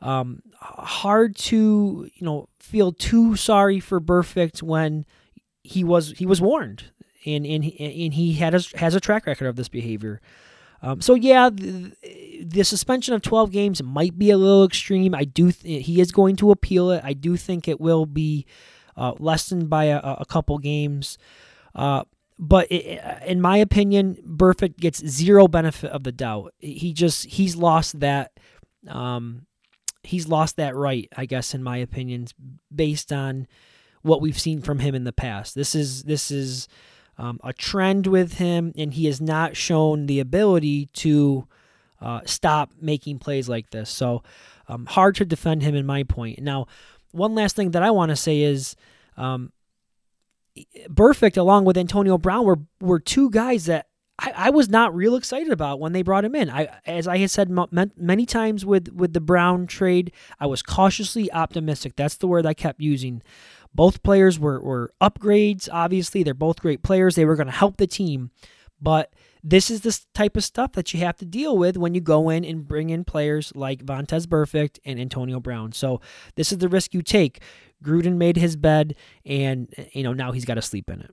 um, 0.00 0.42
hard 0.60 1.36
to 1.36 2.08
you 2.14 2.24
know 2.24 2.48
feel 2.58 2.92
too 2.92 3.36
sorry 3.36 3.80
for 3.80 4.00
Burfict 4.00 4.62
when 4.62 5.04
he 5.62 5.84
was 5.84 6.12
he 6.12 6.24
was 6.24 6.40
warned 6.40 6.84
and 7.26 7.44
and 7.46 7.64
he, 7.64 8.04
and 8.04 8.14
he 8.14 8.34
had 8.34 8.54
a, 8.54 8.62
has 8.76 8.94
a 8.94 9.00
track 9.00 9.26
record 9.26 9.46
of 9.46 9.56
this 9.56 9.68
behavior. 9.68 10.20
Um, 10.82 11.00
so 11.00 11.14
yeah, 11.14 11.48
the, 11.48 11.92
the, 12.44 12.64
suspension 12.64 13.14
of 13.14 13.22
12 13.22 13.52
games 13.52 13.82
might 13.82 14.18
be 14.18 14.30
a 14.30 14.36
little 14.36 14.64
extreme. 14.64 15.14
I 15.14 15.24
do 15.24 15.52
th- 15.52 15.86
he 15.86 16.00
is 16.00 16.10
going 16.10 16.36
to 16.36 16.50
appeal 16.50 16.90
it. 16.90 17.02
I 17.04 17.12
do 17.12 17.36
think 17.36 17.68
it 17.68 17.80
will 17.80 18.04
be 18.04 18.46
uh, 18.96 19.12
lessened 19.18 19.70
by 19.70 19.84
a, 19.84 19.98
a 19.98 20.24
couple 20.24 20.58
games. 20.58 21.18
Uh, 21.74 22.02
but 22.38 22.70
it, 22.72 23.00
in 23.24 23.40
my 23.40 23.58
opinion, 23.58 24.16
Burfict 24.26 24.76
gets 24.76 25.06
zero 25.06 25.46
benefit 25.46 25.92
of 25.92 26.02
the 26.02 26.10
doubt. 26.10 26.52
He 26.58 26.92
just 26.92 27.26
he's 27.26 27.54
lost 27.54 28.00
that 28.00 28.32
um, 28.88 29.46
he's 30.02 30.26
lost 30.26 30.56
that 30.56 30.74
right, 30.74 31.08
I 31.16 31.26
guess, 31.26 31.54
in 31.54 31.62
my 31.62 31.76
opinion, 31.76 32.26
based 32.74 33.12
on 33.12 33.46
what 34.02 34.20
we've 34.20 34.38
seen 34.38 34.60
from 34.60 34.80
him 34.80 34.94
in 34.94 35.04
the 35.04 35.12
past. 35.12 35.54
This 35.54 35.74
is 35.74 36.02
this 36.02 36.30
is 36.30 36.66
um, 37.18 37.40
a 37.44 37.52
trend 37.52 38.06
with 38.06 38.34
him, 38.34 38.72
and 38.76 38.94
he 38.94 39.06
has 39.06 39.20
not 39.20 39.56
shown 39.56 40.06
the 40.06 40.20
ability 40.20 40.86
to 40.94 41.46
uh, 42.00 42.20
stop 42.24 42.72
making 42.80 43.18
plays 43.18 43.48
like 43.48 43.70
this. 43.70 43.90
So 43.90 44.22
um, 44.68 44.86
hard 44.86 45.16
to 45.16 45.24
defend 45.24 45.62
him 45.62 45.74
in 45.74 45.86
my 45.86 46.02
point. 46.02 46.40
Now, 46.40 46.66
one 47.12 47.34
last 47.34 47.54
thing 47.56 47.72
that 47.72 47.82
I 47.82 47.90
want 47.90 48.10
to 48.10 48.16
say 48.16 48.40
is 48.40 48.74
um, 49.16 49.52
Burfict, 50.88 51.36
along 51.36 51.64
with 51.64 51.76
Antonio 51.76 52.18
Brown, 52.18 52.44
were 52.44 52.58
were 52.80 53.00
two 53.00 53.30
guys 53.30 53.66
that 53.66 53.86
I, 54.18 54.32
I, 54.36 54.50
was 54.50 54.68
not 54.68 54.94
real 54.94 55.16
excited 55.16 55.52
about 55.52 55.80
when 55.80 55.92
they 55.92 56.02
brought 56.02 56.24
him 56.24 56.34
in. 56.34 56.50
I, 56.50 56.68
as 56.86 57.08
I 57.08 57.18
had 57.18 57.30
said 57.30 57.50
m- 57.50 57.92
many 57.96 58.26
times 58.26 58.64
with 58.64 58.88
with 58.92 59.12
the 59.12 59.20
Brown 59.20 59.66
trade, 59.66 60.12
I 60.38 60.46
was 60.46 60.62
cautiously 60.62 61.32
optimistic. 61.32 61.96
That's 61.96 62.16
the 62.16 62.26
word 62.26 62.46
I 62.46 62.54
kept 62.54 62.80
using. 62.80 63.22
Both 63.74 64.02
players 64.02 64.38
were, 64.38 64.60
were 64.60 64.92
upgrades, 65.00 65.68
obviously. 65.72 66.22
They're 66.22 66.34
both 66.34 66.60
great 66.60 66.82
players. 66.82 67.14
They 67.14 67.24
were 67.24 67.36
going 67.36 67.46
to 67.46 67.52
help 67.52 67.76
the 67.76 67.86
team. 67.86 68.30
But 68.80 69.12
this 69.42 69.70
is 69.70 69.80
the 69.80 69.98
type 70.14 70.36
of 70.36 70.44
stuff 70.44 70.72
that 70.72 70.92
you 70.92 71.00
have 71.00 71.16
to 71.18 71.24
deal 71.24 71.56
with 71.56 71.76
when 71.76 71.94
you 71.94 72.00
go 72.00 72.28
in 72.28 72.44
and 72.44 72.66
bring 72.66 72.90
in 72.90 73.04
players 73.04 73.52
like 73.54 73.84
Vontaze 73.84 74.26
Burfict 74.26 74.78
and 74.84 75.00
Antonio 75.00 75.40
Brown. 75.40 75.72
So 75.72 76.00
this 76.36 76.52
is 76.52 76.58
the 76.58 76.68
risk 76.68 76.94
you 76.94 77.02
take. 77.02 77.40
Gruden 77.82 78.16
made 78.16 78.36
his 78.36 78.56
bed, 78.56 78.94
and 79.26 79.72
you 79.92 80.04
know 80.04 80.12
now 80.12 80.32
he's 80.32 80.44
got 80.44 80.54
to 80.54 80.62
sleep 80.62 80.88
in 80.88 81.00
it. 81.00 81.10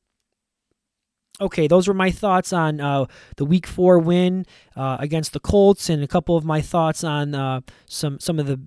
Okay, 1.41 1.67
those 1.67 1.87
were 1.87 1.93
my 1.93 2.11
thoughts 2.11 2.51
on 2.51 2.79
uh, 2.79 3.05
the 3.37 3.45
Week 3.45 3.65
Four 3.65 3.97
win 3.97 4.45
uh, 4.75 4.97
against 4.99 5.33
the 5.33 5.39
Colts, 5.39 5.89
and 5.89 6.03
a 6.03 6.07
couple 6.07 6.35
of 6.35 6.45
my 6.45 6.61
thoughts 6.61 7.03
on 7.03 7.33
uh, 7.33 7.61
some 7.87 8.19
some 8.19 8.37
of 8.39 8.45
the 8.45 8.59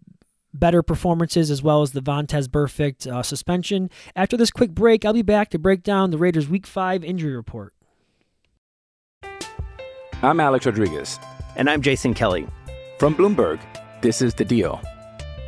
better 0.55 0.83
performances 0.83 1.51
as 1.51 1.63
well 1.63 1.83
as 1.83 1.93
the 1.93 2.03
Vontaze 2.03 2.49
Burfict 2.49 3.07
uh, 3.07 3.23
suspension. 3.23 3.91
After 4.15 4.37
this 4.37 4.51
quick 4.51 4.73
break, 4.73 5.05
I'll 5.05 5.13
be 5.13 5.23
back 5.23 5.51
to 5.51 5.59
break 5.59 5.83
down 5.83 6.11
the 6.11 6.19
Raiders' 6.19 6.49
Week 6.49 6.67
5 6.67 7.05
injury 7.05 7.35
report. 7.35 7.75
I'm 10.23 10.39
Alex 10.39 10.67
Rodriguez. 10.67 11.19
And 11.57 11.69
I'm 11.69 11.83
Jason 11.83 12.15
Kelly. 12.15 12.47
From 12.99 13.15
Bloomberg, 13.15 13.61
this 14.01 14.23
is 14.23 14.35
The 14.35 14.45
Deal. 14.45 14.81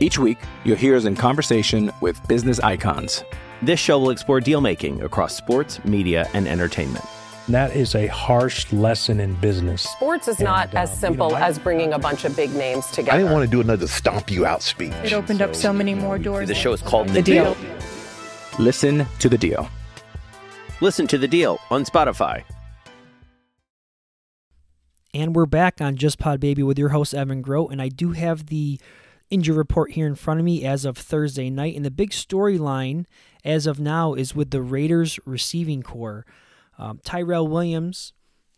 Each 0.00 0.18
week, 0.18 0.38
you'll 0.64 0.76
hear 0.76 0.96
us 0.96 1.04
in 1.04 1.14
conversation 1.14 1.92
with 2.00 2.20
business 2.26 2.58
icons. 2.60 3.22
This 3.62 3.78
show 3.78 3.98
will 3.98 4.10
explore 4.10 4.40
deal 4.40 4.60
making 4.60 5.02
across 5.02 5.36
sports, 5.36 5.82
media, 5.84 6.28
and 6.34 6.48
entertainment. 6.48 7.04
That 7.48 7.76
is 7.76 7.94
a 7.94 8.06
harsh 8.06 8.72
lesson 8.72 9.20
in 9.20 9.34
business. 9.34 9.82
Sports 9.82 10.28
is 10.28 10.40
not 10.40 10.68
and, 10.68 10.78
as 10.78 10.90
uh, 10.90 10.94
simple 10.94 11.28
you 11.28 11.34
know, 11.34 11.40
I, 11.40 11.48
as 11.48 11.58
bringing 11.58 11.92
a 11.92 11.98
bunch 11.98 12.24
of 12.24 12.34
big 12.34 12.54
names 12.54 12.86
together. 12.86 13.12
I 13.12 13.18
didn't 13.18 13.32
want 13.32 13.44
to 13.44 13.50
do 13.50 13.60
another 13.60 13.86
stomp 13.86 14.30
you 14.30 14.46
out 14.46 14.62
speech. 14.62 14.94
It 15.04 15.12
opened 15.12 15.40
so, 15.40 15.44
up 15.44 15.54
so 15.54 15.70
many 15.70 15.94
more 15.94 16.18
doors. 16.18 16.48
The 16.48 16.54
show 16.54 16.72
is 16.72 16.80
called 16.80 17.08
The, 17.08 17.14
the 17.14 17.22
deal. 17.22 17.54
deal. 17.54 17.78
Listen 18.58 19.04
to 19.18 19.28
the 19.28 19.36
deal. 19.36 19.68
Listen 20.80 21.06
to 21.06 21.18
the 21.18 21.28
deal 21.28 21.60
on 21.70 21.84
Spotify. 21.84 22.44
And 25.12 25.36
we're 25.36 25.44
back 25.44 25.82
on 25.82 25.96
Just 25.96 26.18
Pod 26.18 26.40
Baby 26.40 26.62
with 26.62 26.78
your 26.78 26.88
host, 26.88 27.12
Evan 27.14 27.42
Grote. 27.42 27.70
And 27.72 27.82
I 27.82 27.90
do 27.90 28.12
have 28.12 28.46
the 28.46 28.80
injury 29.28 29.56
report 29.56 29.92
here 29.92 30.06
in 30.06 30.14
front 30.14 30.40
of 30.40 30.46
me 30.46 30.64
as 30.64 30.86
of 30.86 30.96
Thursday 30.96 31.50
night. 31.50 31.76
And 31.76 31.84
the 31.84 31.90
big 31.90 32.10
storyline 32.10 33.04
as 33.44 33.66
of 33.66 33.78
now 33.78 34.14
is 34.14 34.34
with 34.34 34.50
the 34.50 34.62
Raiders 34.62 35.18
receiving 35.26 35.82
corps. 35.82 36.24
Um, 36.78 37.00
Tyrell 37.04 37.46
Williams 37.46 38.12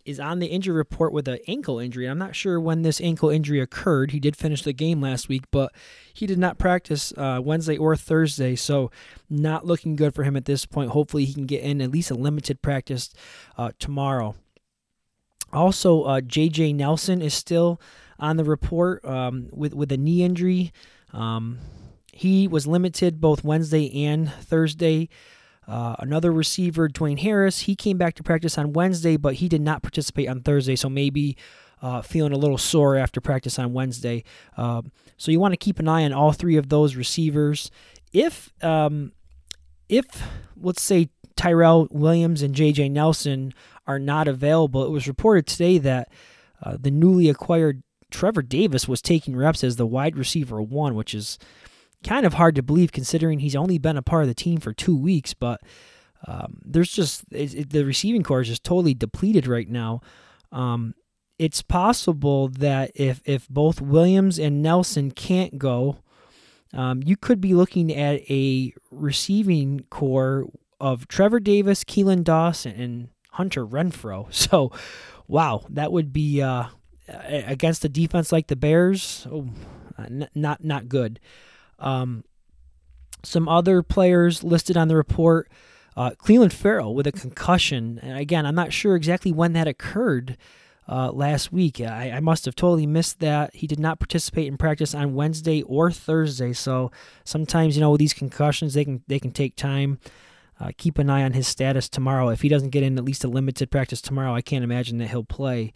is 0.06 0.20
on 0.20 0.38
the 0.38 0.46
injury 0.46 0.74
report 0.74 1.12
with 1.12 1.26
an 1.26 1.38
ankle 1.48 1.80
injury. 1.80 2.06
I'm 2.06 2.18
not 2.18 2.36
sure 2.36 2.60
when 2.60 2.82
this 2.82 3.00
ankle 3.00 3.28
injury 3.28 3.60
occurred. 3.60 4.12
He 4.12 4.20
did 4.20 4.36
finish 4.36 4.62
the 4.62 4.72
game 4.72 5.00
last 5.00 5.28
week, 5.28 5.42
but 5.50 5.72
he 6.14 6.26
did 6.26 6.38
not 6.38 6.58
practice 6.58 7.12
uh, 7.16 7.40
Wednesday 7.42 7.76
or 7.76 7.96
Thursday, 7.96 8.54
so 8.54 8.90
not 9.28 9.66
looking 9.66 9.96
good 9.96 10.14
for 10.14 10.22
him 10.22 10.36
at 10.36 10.44
this 10.44 10.64
point. 10.64 10.92
Hopefully, 10.92 11.24
he 11.24 11.34
can 11.34 11.46
get 11.46 11.62
in 11.62 11.82
at 11.82 11.90
least 11.90 12.10
a 12.10 12.14
limited 12.14 12.62
practice 12.62 13.12
uh, 13.58 13.72
tomorrow. 13.78 14.36
Also, 15.52 16.02
uh, 16.04 16.20
J.J. 16.20 16.72
Nelson 16.72 17.20
is 17.20 17.34
still 17.34 17.80
on 18.18 18.36
the 18.36 18.44
report 18.44 19.04
um, 19.04 19.48
with 19.52 19.74
with 19.74 19.90
a 19.90 19.96
knee 19.96 20.22
injury. 20.22 20.72
Um, 21.12 21.58
he 22.12 22.48
was 22.48 22.66
limited 22.66 23.20
both 23.20 23.44
Wednesday 23.44 24.04
and 24.06 24.32
Thursday. 24.32 25.08
Uh, 25.68 25.96
another 25.98 26.32
receiver, 26.32 26.88
Dwayne 26.88 27.18
Harris, 27.18 27.60
he 27.60 27.74
came 27.74 27.98
back 27.98 28.14
to 28.14 28.22
practice 28.22 28.56
on 28.56 28.72
Wednesday, 28.72 29.16
but 29.16 29.34
he 29.34 29.48
did 29.48 29.60
not 29.60 29.82
participate 29.82 30.28
on 30.28 30.40
Thursday, 30.40 30.76
so 30.76 30.88
maybe 30.88 31.36
uh, 31.82 32.02
feeling 32.02 32.32
a 32.32 32.38
little 32.38 32.58
sore 32.58 32.96
after 32.96 33.20
practice 33.20 33.58
on 33.58 33.72
Wednesday. 33.72 34.24
Uh, 34.56 34.82
so 35.16 35.30
you 35.30 35.40
want 35.40 35.52
to 35.52 35.58
keep 35.58 35.78
an 35.78 35.88
eye 35.88 36.04
on 36.04 36.12
all 36.12 36.32
three 36.32 36.56
of 36.56 36.68
those 36.68 36.94
receivers. 36.94 37.70
If 38.12 38.52
um, 38.62 39.12
if 39.88 40.06
let's 40.60 40.82
say 40.82 41.10
Tyrell 41.36 41.88
Williams 41.90 42.42
and 42.42 42.54
J.J. 42.54 42.88
Nelson 42.88 43.52
are 43.86 43.98
not 43.98 44.26
available, 44.28 44.84
it 44.84 44.90
was 44.90 45.06
reported 45.06 45.46
today 45.46 45.78
that 45.78 46.10
uh, 46.62 46.76
the 46.80 46.90
newly 46.90 47.28
acquired 47.28 47.82
Trevor 48.10 48.42
Davis 48.42 48.88
was 48.88 49.02
taking 49.02 49.36
reps 49.36 49.62
as 49.62 49.76
the 49.76 49.86
wide 49.86 50.16
receiver 50.16 50.62
one, 50.62 50.94
which 50.94 51.14
is 51.14 51.38
kind 52.06 52.26
of 52.26 52.34
hard 52.34 52.54
to 52.56 52.62
believe 52.62 52.92
considering 52.92 53.40
he's 53.40 53.56
only 53.56 53.78
been 53.78 53.96
a 53.96 54.02
part 54.02 54.22
of 54.22 54.28
the 54.28 54.34
team 54.34 54.60
for 54.60 54.72
two 54.72 54.96
weeks. 54.96 55.34
But 55.34 55.60
um, 56.26 56.60
there's 56.64 56.92
just 56.92 57.24
it, 57.30 57.54
it, 57.54 57.70
the 57.70 57.84
receiving 57.84 58.22
corps 58.22 58.42
is 58.42 58.48
just 58.48 58.64
totally 58.64 58.94
depleted 58.94 59.46
right 59.46 59.68
now. 59.68 60.00
Um, 60.52 60.94
it's 61.38 61.62
possible 61.62 62.48
that 62.48 62.92
if 62.94 63.20
if 63.24 63.48
both 63.48 63.80
Williams 63.80 64.38
and 64.38 64.62
Nelson 64.62 65.10
can't 65.10 65.58
go, 65.58 65.98
um, 66.72 67.02
you 67.04 67.16
could 67.16 67.40
be 67.40 67.54
looking 67.54 67.94
at 67.94 68.22
a 68.30 68.72
receiving 68.90 69.80
corps 69.90 70.46
of 70.80 71.08
Trevor 71.08 71.40
Davis, 71.40 71.84
Keelan 71.84 72.24
Dawson, 72.24 72.80
and 72.80 73.08
Hunter 73.32 73.66
Renfrow. 73.66 74.26
So, 74.32 74.72
wow, 75.26 75.64
that 75.70 75.92
would 75.92 76.12
be 76.12 76.42
uh, 76.42 76.66
against 77.08 77.84
a 77.84 77.88
defense 77.88 78.32
like 78.32 78.46
the 78.46 78.56
Bears. 78.56 79.26
Oh, 79.30 79.48
not 80.34 80.64
not 80.64 80.88
good. 80.88 81.20
Um, 81.78 82.24
some 83.22 83.48
other 83.48 83.82
players 83.82 84.44
listed 84.44 84.76
on 84.76 84.88
the 84.88 84.96
report 84.96 85.50
uh, 85.96 86.10
Clelin 86.10 86.52
Ferrell 86.52 86.94
with 86.94 87.06
a 87.06 87.12
concussion. 87.12 87.98
And 88.02 88.18
again, 88.18 88.44
I'm 88.44 88.54
not 88.54 88.72
sure 88.72 88.96
exactly 88.96 89.32
when 89.32 89.54
that 89.54 89.66
occurred 89.66 90.36
uh, 90.88 91.10
last 91.10 91.52
week. 91.52 91.80
I, 91.80 92.12
I, 92.12 92.20
must 92.20 92.44
have 92.44 92.54
totally 92.54 92.86
missed 92.86 93.18
that. 93.20 93.54
He 93.54 93.66
did 93.66 93.80
not 93.80 93.98
participate 93.98 94.46
in 94.46 94.56
practice 94.56 94.94
on 94.94 95.14
Wednesday 95.14 95.62
or 95.62 95.90
Thursday. 95.90 96.52
So 96.52 96.92
sometimes, 97.24 97.76
you 97.76 97.80
know, 97.80 97.90
with 97.90 97.98
these 97.98 98.12
concussions, 98.12 98.74
they 98.74 98.84
can 98.84 99.02
they 99.08 99.18
can 99.18 99.32
take 99.32 99.56
time. 99.56 99.98
Uh, 100.58 100.70
keep 100.78 100.98
an 100.98 101.10
eye 101.10 101.22
on 101.22 101.32
his 101.32 101.46
status 101.46 101.88
tomorrow. 101.88 102.28
If 102.30 102.40
he 102.40 102.48
doesn't 102.48 102.70
get 102.70 102.82
in 102.82 102.96
at 102.96 103.04
least 103.04 103.24
a 103.24 103.28
limited 103.28 103.70
practice 103.70 104.00
tomorrow, 104.00 104.34
I 104.34 104.40
can't 104.40 104.64
imagine 104.64 104.96
that 104.98 105.10
he'll 105.10 105.24
play. 105.24 105.74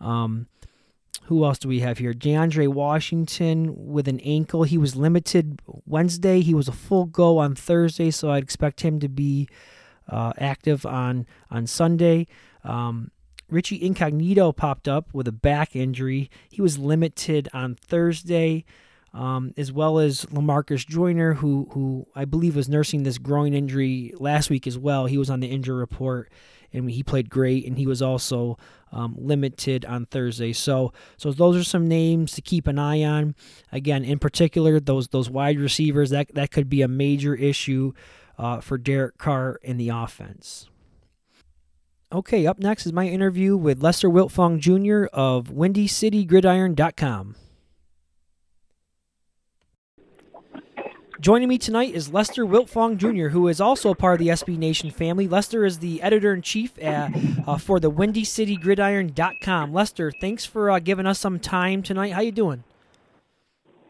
Um, 0.00 0.46
who 1.24 1.44
else 1.44 1.58
do 1.58 1.68
we 1.68 1.80
have 1.80 1.98
here? 1.98 2.12
DeAndre 2.12 2.68
Washington 2.68 3.72
with 3.74 4.08
an 4.08 4.20
ankle. 4.20 4.62
He 4.62 4.78
was 4.78 4.96
limited 4.96 5.60
Wednesday. 5.86 6.40
He 6.40 6.54
was 6.54 6.68
a 6.68 6.72
full 6.72 7.06
go 7.06 7.38
on 7.38 7.54
Thursday, 7.54 8.10
so 8.10 8.30
I'd 8.30 8.42
expect 8.42 8.82
him 8.82 9.00
to 9.00 9.08
be 9.08 9.48
uh, 10.08 10.32
active 10.38 10.86
on 10.86 11.26
on 11.50 11.66
Sunday. 11.66 12.26
Um, 12.64 13.10
Richie 13.48 13.84
Incognito 13.84 14.52
popped 14.52 14.88
up 14.88 15.12
with 15.12 15.28
a 15.28 15.32
back 15.32 15.76
injury. 15.76 16.30
He 16.50 16.60
was 16.60 16.78
limited 16.78 17.48
on 17.52 17.76
Thursday. 17.76 18.64
Um, 19.16 19.54
as 19.56 19.72
well 19.72 19.98
as 19.98 20.26
Lamarcus 20.26 20.86
Joyner, 20.86 21.32
who 21.34 21.68
who 21.72 22.06
I 22.14 22.26
believe 22.26 22.54
was 22.54 22.68
nursing 22.68 23.02
this 23.02 23.16
groin 23.16 23.54
injury 23.54 24.12
last 24.18 24.50
week 24.50 24.66
as 24.66 24.76
well. 24.76 25.06
He 25.06 25.16
was 25.16 25.30
on 25.30 25.40
the 25.40 25.46
injury 25.46 25.78
report, 25.78 26.30
and 26.70 26.90
he 26.90 27.02
played 27.02 27.30
great, 27.30 27.66
and 27.66 27.78
he 27.78 27.86
was 27.86 28.02
also 28.02 28.58
um, 28.92 29.16
limited 29.18 29.86
on 29.86 30.04
Thursday. 30.04 30.52
So 30.52 30.92
so 31.16 31.32
those 31.32 31.56
are 31.56 31.64
some 31.64 31.88
names 31.88 32.32
to 32.32 32.42
keep 32.42 32.66
an 32.66 32.78
eye 32.78 33.02
on. 33.02 33.34
Again, 33.72 34.04
in 34.04 34.18
particular, 34.18 34.78
those 34.78 35.08
those 35.08 35.30
wide 35.30 35.58
receivers 35.58 36.10
that 36.10 36.34
that 36.34 36.50
could 36.50 36.68
be 36.68 36.82
a 36.82 36.88
major 36.88 37.34
issue 37.34 37.94
uh, 38.36 38.60
for 38.60 38.76
Derek 38.76 39.16
Carr 39.16 39.58
in 39.62 39.78
the 39.78 39.88
offense. 39.88 40.68
Okay, 42.12 42.46
up 42.46 42.58
next 42.58 42.84
is 42.84 42.92
my 42.92 43.08
interview 43.08 43.56
with 43.56 43.82
Lester 43.82 44.10
Wiltfong 44.10 44.58
Jr. 44.60 45.06
of 45.12 45.48
WindyCityGridiron.com. 45.48 47.34
Joining 51.18 51.48
me 51.48 51.56
tonight 51.56 51.94
is 51.94 52.12
Lester 52.12 52.44
Wiltfong 52.44 52.98
Jr., 52.98 53.28
who 53.28 53.48
is 53.48 53.58
also 53.58 53.90
a 53.90 53.94
part 53.94 54.20
of 54.20 54.26
the 54.26 54.30
SB 54.30 54.58
Nation 54.58 54.90
family. 54.90 55.26
Lester 55.26 55.64
is 55.64 55.78
the 55.78 56.02
editor 56.02 56.34
in 56.34 56.42
chief 56.42 56.78
at, 56.78 57.10
uh, 57.46 57.56
for 57.56 57.80
the 57.80 57.90
WindyCityGridiron.com. 57.90 59.72
Lester, 59.72 60.12
thanks 60.20 60.44
for 60.44 60.70
uh, 60.70 60.78
giving 60.78 61.06
us 61.06 61.18
some 61.18 61.38
time 61.38 61.82
tonight. 61.82 62.12
How 62.12 62.20
you 62.20 62.32
doing? 62.32 62.64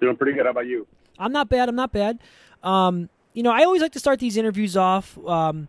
Doing 0.01 0.17
pretty 0.17 0.35
good. 0.35 0.45
How 0.45 0.53
about 0.53 0.69
you? 0.69 0.87
I'm 1.19 1.33
not 1.33 1.49
bad. 1.49 1.69
I'm 1.69 1.75
not 1.75 1.91
bad. 1.91 2.21
Um, 2.63 3.09
you 3.33 3.43
know, 3.43 3.51
I 3.51 3.65
always 3.65 3.83
like 3.83 3.93
to 3.93 3.99
start 3.99 4.21
these 4.21 4.37
interviews 4.37 4.77
off 4.77 5.19
um, 5.27 5.67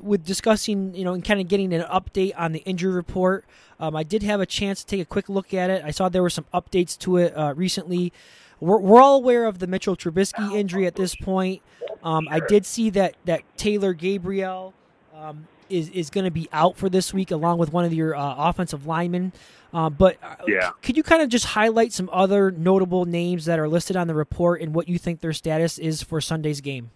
with 0.00 0.24
discussing, 0.24 0.94
you 0.94 1.04
know, 1.04 1.12
and 1.12 1.22
kind 1.22 1.40
of 1.40 1.48
getting 1.48 1.74
an 1.74 1.82
update 1.82 2.32
on 2.38 2.52
the 2.52 2.60
injury 2.60 2.94
report. 2.94 3.44
Um, 3.78 3.94
I 3.94 4.02
did 4.02 4.22
have 4.22 4.40
a 4.40 4.46
chance 4.46 4.80
to 4.80 4.86
take 4.86 5.02
a 5.02 5.04
quick 5.04 5.28
look 5.28 5.52
at 5.52 5.68
it. 5.68 5.84
I 5.84 5.90
saw 5.90 6.08
there 6.08 6.22
were 6.22 6.30
some 6.30 6.46
updates 6.54 6.98
to 7.00 7.18
it 7.18 7.36
uh, 7.36 7.52
recently. 7.54 8.14
We're, 8.60 8.78
we're 8.78 9.00
all 9.00 9.16
aware 9.16 9.46
of 9.46 9.58
the 9.58 9.66
Mitchell 9.66 9.96
Trubisky 9.96 10.54
injury 10.54 10.86
at 10.86 10.94
this 10.94 11.14
point. 11.14 11.62
Um, 12.02 12.28
I 12.30 12.40
did 12.40 12.64
see 12.64 12.90
that 12.90 13.16
that 13.24 13.42
Taylor 13.56 13.92
Gabriel 13.92 14.74
um, 15.14 15.46
is 15.68 15.88
is 15.90 16.10
going 16.10 16.24
to 16.24 16.30
be 16.30 16.48
out 16.52 16.76
for 16.76 16.88
this 16.88 17.12
week, 17.12 17.30
along 17.30 17.58
with 17.58 17.72
one 17.72 17.84
of 17.84 17.92
your 17.92 18.14
uh, 18.14 18.34
offensive 18.36 18.86
linemen. 18.86 19.32
Uh, 19.74 19.90
but 19.90 20.16
uh, 20.22 20.36
yeah. 20.46 20.70
could 20.82 20.96
you 20.96 21.02
kind 21.02 21.22
of 21.22 21.28
just 21.28 21.44
highlight 21.44 21.92
some 21.92 22.08
other 22.12 22.50
notable 22.50 23.04
names 23.04 23.44
that 23.44 23.58
are 23.58 23.68
listed 23.68 23.96
on 23.96 24.06
the 24.06 24.14
report 24.14 24.60
and 24.62 24.74
what 24.74 24.88
you 24.88 24.98
think 24.98 25.20
their 25.20 25.32
status 25.32 25.78
is 25.78 26.02
for 26.02 26.20
Sunday's 26.20 26.60
game? 26.60 26.90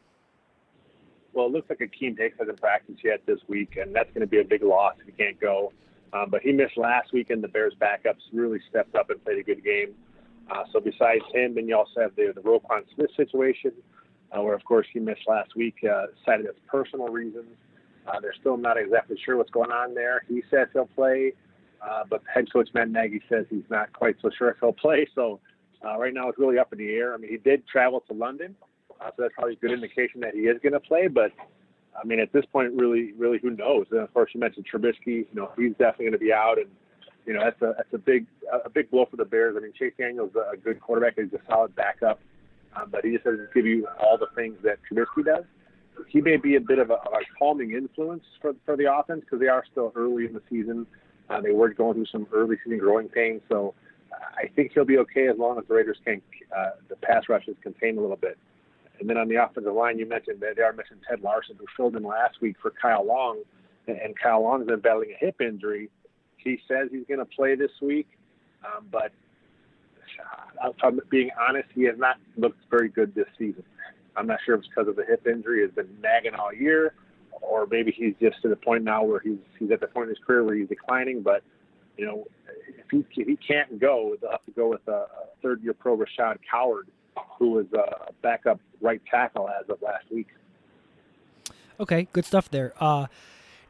Well, 1.33 1.47
it 1.47 1.52
looks 1.52 1.71
like 1.71 1.79
Akiem 1.81 2.19
Hicks 2.19 2.37
hasn't 2.38 2.61
practiced 2.61 3.05
yet 3.05 3.21
this 3.26 3.38
week, 3.49 3.76
and 3.76 3.95
that's 3.95 4.09
going 4.11 4.23
to 4.23 4.26
be 4.26 4.40
a 4.40 4.45
big 4.45 4.62
loss 4.62 4.95
if 5.00 5.07
he 5.07 5.12
can't 5.12 5.38
go. 5.40 5.73
Um, 6.12 6.29
but 6.29 6.43
he 6.43 6.52
missed 6.52 6.76
last 6.76 7.12
week, 7.12 7.31
and 7.31 7.43
the 7.43 7.49
Bears' 7.49 7.75
backups 7.81 8.23
really 8.33 8.61
stepped 8.69 8.97
up 8.97 9.11
and 9.11 9.23
played 9.25 9.38
a 9.38 9.43
good 9.43 9.62
game. 9.62 9.95
Uh, 10.50 10.64
so 10.73 10.80
besides 10.80 11.23
him, 11.33 11.54
then 11.54 11.69
you 11.69 11.76
also 11.76 12.00
have 12.00 12.14
the 12.16 12.33
the 12.35 12.40
Roquan 12.40 12.83
Smith 12.95 13.11
situation, 13.16 13.73
uh, 14.33 14.42
where 14.42 14.54
of 14.54 14.64
course 14.64 14.87
he 14.92 14.99
missed 14.99 15.23
last 15.28 15.54
week, 15.54 15.76
uh, 15.85 16.07
cited 16.25 16.47
as 16.47 16.54
personal 16.66 17.09
reasons. 17.09 17.49
Uh, 18.07 18.19
they're 18.21 18.35
still 18.40 18.57
not 18.57 18.76
exactly 18.76 19.16
sure 19.25 19.37
what's 19.37 19.50
going 19.50 19.71
on 19.71 19.95
there. 19.95 20.23
He 20.28 20.42
says 20.50 20.69
he'll 20.73 20.87
play, 20.87 21.33
uh, 21.83 22.02
but 22.09 22.23
head 22.33 22.52
coach 22.52 22.69
Matt 22.75 22.90
Nagy 22.90 23.21
says 23.28 23.47
he's 23.50 23.69
not 23.71 23.92
quite 23.92 24.16
so 24.23 24.30
sure 24.37 24.50
if 24.50 24.57
he'll 24.61 24.73
play. 24.73 25.07
So 25.14 25.38
uh, 25.85 25.99
right 25.99 26.12
now 26.12 26.28
it's 26.28 26.38
really 26.38 26.59
up 26.59 26.73
in 26.73 26.78
the 26.78 26.90
air. 26.90 27.14
I 27.14 27.19
mean, 27.19 27.30
he 27.30 27.37
did 27.37 27.66
travel 27.69 28.02
to 28.09 28.14
London, 28.14 28.57
uh, 29.00 29.11
so 29.16 29.23
that's 29.23 29.35
probably 29.35 29.54
a 29.54 29.57
good 29.57 29.73
indication 29.73 30.21
that 30.23 30.35
he 30.35 30.40
is 30.40 30.59
going 30.62 30.73
to 30.73 30.80
play. 30.80 31.07
But 31.07 31.33
I 32.00 32.07
mean, 32.07 32.19
at 32.19 32.33
this 32.33 32.45
point, 32.47 32.73
really, 32.75 33.12
really, 33.12 33.38
who 33.38 33.50
knows? 33.50 33.87
And 33.90 34.00
of 34.00 34.12
course, 34.12 34.30
you 34.35 34.40
mentioned 34.40 34.66
Trubisky. 34.73 35.07
You 35.07 35.26
know, 35.35 35.50
he's 35.57 35.73
definitely 35.73 36.07
going 36.07 36.12
to 36.12 36.19
be 36.19 36.33
out, 36.33 36.59
and 36.59 36.69
you 37.27 37.33
know 37.33 37.45
that's 37.45 37.61
a 37.62 37.75
that's 37.77 37.93
a 37.93 37.99
big 37.99 38.27
a 38.53 38.69
big 38.71 38.91
blow 38.91 39.07
for 39.11 39.17
the 39.17 39.25
Bears. 39.25 39.57
I 39.57 39.61
mean, 39.61 39.73
Chase 39.79 39.93
Daniel's 39.99 40.31
is 40.31 40.37
a 40.37 40.57
good 40.57 40.81
quarterback. 40.81 41.15
He's 41.17 41.33
a 41.33 41.43
solid 41.49 41.75
backup, 41.75 42.21
um, 42.77 42.89
but 42.91 43.05
he 43.05 43.12
just 43.12 43.25
doesn't 43.25 43.53
give 43.55 43.67
you 43.67 43.87
all 44.00 44.19
the 44.19 44.29
things 44.35 44.57
that 44.62 44.79
Trubisky 44.91 45.25
does. 45.25 45.45
He 46.09 46.21
may 46.21 46.37
be 46.37 46.57
a 46.57 46.61
bit 46.61 46.79
of 46.79 46.91
a, 46.91 46.95
a 46.95 47.21
calming 47.39 47.73
influence 47.73 48.25
for 48.41 48.52
for 48.65 48.76
the 48.76 48.93
offense 48.93 49.21
because 49.21 49.41
they 49.41 49.49
are 49.49 49.65
still 49.71 49.93
early 49.95 50.26
in 50.26 50.33
the 50.33 50.43
season. 50.49 50.87
Uh, 51.28 51.41
they 51.41 51.52
were 51.52 51.69
going 51.69 51.95
through 51.95 52.06
some 52.06 52.26
early 52.33 52.56
season 52.65 52.78
growing 52.78 53.09
pains, 53.09 53.41
so 53.49 53.75
I 54.13 54.49
think 54.49 54.73
he'll 54.75 54.85
be 54.85 54.99
okay 54.99 55.28
as 55.28 55.39
long 55.39 55.59
as 55.59 55.65
the 55.69 55.75
Raiders 55.75 55.99
can 56.04 56.23
uh, 56.56 56.71
the 56.89 56.97
pass 56.97 57.28
rush 57.28 57.47
is 57.47 57.56
contained 57.63 57.99
a 57.99 58.00
little 58.00 58.17
bit. 58.17 58.39
And 58.99 59.09
then 59.09 59.17
on 59.17 59.28
the 59.28 59.37
offensive 59.37 59.73
line, 59.73 59.99
you 59.99 60.06
mentioned 60.06 60.41
that 60.41 60.56
they 60.56 60.63
are 60.63 60.73
missing 60.73 60.99
Ted 61.09 61.23
Larsen, 61.23 61.56
who 61.59 61.65
filled 61.76 61.97
in 61.97 62.02
last 62.02 62.41
week 62.41 62.56
for 62.61 62.71
Kyle 62.71 63.04
Long, 63.04 63.43
and 63.87 64.19
Kyle 64.19 64.43
Long's 64.43 64.67
been 64.67 64.80
battling 64.80 65.13
a 65.13 65.25
hip 65.25 65.41
injury. 65.41 65.89
He 66.43 66.61
says 66.69 66.89
he's 66.91 67.07
going 67.07 67.21
to 67.21 67.25
play 67.25 67.55
this 67.55 67.71
week, 67.81 68.09
um, 68.65 68.87
but 68.91 69.13
if 70.65 70.76
I'm 70.83 71.00
being 71.11 71.31
honest, 71.39 71.69
he 71.75 71.85
has 71.85 71.99
not 71.99 72.17
looked 72.37 72.59
very 72.71 72.89
good 72.89 73.15
this 73.15 73.26
season. 73.39 73.65
I'm 74.17 74.26
not 74.26 74.41
sure 74.45 74.55
if 74.55 74.61
it's 74.61 74.69
because 74.69 74.89
of 74.89 74.97
the 74.97 75.05
hip 75.05 75.26
injury; 75.26 75.63
has 75.63 75.71
been 75.71 75.89
nagging 76.03 76.35
all 76.35 76.53
year, 76.53 76.95
or 77.41 77.67
maybe 77.71 77.93
he's 77.93 78.15
just 78.21 78.43
to 78.43 78.49
the 78.49 78.57
point 78.57 78.85
now 78.85 79.03
where 79.05 79.21
he's 79.21 79.39
he's 79.59 79.71
at 79.71 79.81
the 79.81 79.87
point 79.87 80.09
in 80.09 80.15
his 80.15 80.25
career 80.25 80.45
where 80.45 80.55
he's 80.55 80.69
declining. 80.69 81.23
But 81.23 81.43
you 81.97 82.07
know, 82.07 82.25
if 82.69 82.87
he 82.91 83.05
if 83.21 83.29
he 83.29 83.37
can't 83.37 83.79
go, 83.79 84.17
they'll 84.21 84.31
have 84.31 84.45
to 84.45 84.53
go 84.53 84.69
with 84.69 84.87
a, 84.89 84.93
a 84.93 85.07
third 85.43 85.63
year 85.63 85.75
pro 85.75 85.97
Rashad 85.97 86.39
Coward, 86.50 86.89
who 87.39 87.50
was 87.50 87.67
a 87.73 88.13
backup 88.23 88.61
right 88.81 89.00
tackle 89.11 89.49
as 89.49 89.69
of 89.69 89.81
last 89.83 90.05
week. 90.11 90.29
Okay, 91.79 92.09
good 92.13 92.26
stuff 92.26 92.50
there. 92.50 92.75
Uh, 92.79 93.07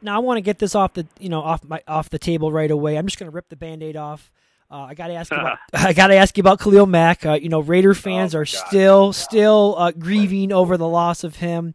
now 0.01 0.15
I 0.15 0.19
want 0.19 0.37
to 0.37 0.41
get 0.41 0.59
this 0.59 0.75
off 0.75 0.93
the 0.93 1.07
you 1.19 1.29
know 1.29 1.41
off 1.41 1.63
my 1.63 1.81
off 1.87 2.09
the 2.09 2.19
table 2.19 2.51
right 2.51 2.71
away. 2.71 2.97
I'm 2.97 3.07
just 3.07 3.19
going 3.19 3.29
to 3.29 3.35
rip 3.35 3.49
the 3.49 3.55
band-aid 3.55 3.95
off. 3.95 4.31
Uh, 4.69 4.85
I 4.89 4.93
got 4.93 5.07
to 5.07 5.13
ask 5.13 5.31
you 5.31 5.37
about 5.37 5.57
I 5.73 5.93
got 5.93 6.07
to 6.07 6.15
ask 6.15 6.37
you 6.37 6.41
about 6.41 6.59
Khalil 6.59 6.85
Mack. 6.85 7.25
Uh, 7.25 7.33
you 7.33 7.49
know, 7.49 7.59
Raider 7.59 7.93
fans 7.93 8.33
oh, 8.33 8.39
are 8.39 8.45
God. 8.45 8.67
still 8.67 9.13
still 9.13 9.75
uh, 9.77 9.91
grieving 9.91 10.51
over 10.51 10.77
the 10.77 10.87
loss 10.87 11.23
of 11.23 11.37
him. 11.37 11.73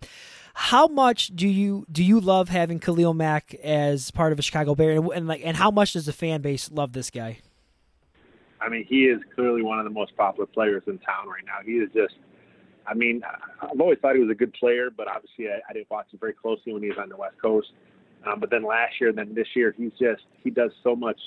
How 0.55 0.87
much 0.87 1.37
do 1.37 1.47
you 1.47 1.85
do 1.93 2.03
you 2.03 2.19
love 2.19 2.49
having 2.49 2.81
Khalil 2.81 3.13
Mack 3.13 3.55
as 3.63 4.11
part 4.11 4.33
of 4.33 4.39
a 4.39 4.43
Chicago 4.43 4.75
Bear, 4.75 4.93
and, 4.93 5.07
and 5.13 5.29
like, 5.29 5.43
and 5.45 5.57
how 5.57 5.71
much 5.71 5.93
does 5.93 6.07
the 6.07 6.15
fan 6.15 6.41
base 6.41 6.71
love 6.71 6.93
this 6.95 7.11
guy? 7.11 7.41
I 8.59 8.69
mean, 8.69 8.85
he 8.85 9.05
is 9.05 9.21
clearly 9.35 9.63
one 9.63 9.79
of 9.79 9.85
the 9.85 9.91
most 9.91 10.17
popular 10.17 10.47
players 10.47 10.83
in 10.87 10.99
town 10.99 11.29
right 11.29 11.45
now. 11.45 11.59
He 11.65 11.73
is 11.73 11.91
just, 11.93 12.15
I 12.87 12.95
mean, 12.95 13.23
I've 13.61 13.81
always 13.81 13.99
thought 14.01 14.15
he 14.15 14.23
was 14.23 14.31
a 14.31 14.35
good 14.35 14.55
player, 14.55 14.91
but 14.91 15.09
obviously 15.09 15.49
I, 15.49 15.61
I 15.69 15.73
didn't 15.73 15.91
watch 15.91 16.07
him 16.13 16.19
very 16.19 16.33
closely 16.33 16.73
when 16.73 16.83
he 16.83 16.89
was 16.89 16.99
on 16.99 17.09
the 17.09 17.17
West 17.17 17.37
Coast. 17.41 17.69
Um, 18.27 18.41
but 18.41 18.51
then 18.51 18.65
last 18.65 19.01
year, 19.01 19.11
and 19.11 19.19
then 19.19 19.35
this 19.35 19.49
year, 19.55 19.75
he's 19.77 19.93
just 19.93 20.23
he 20.43 20.51
does 20.51 20.73
so 20.83 20.97
much 20.97 21.19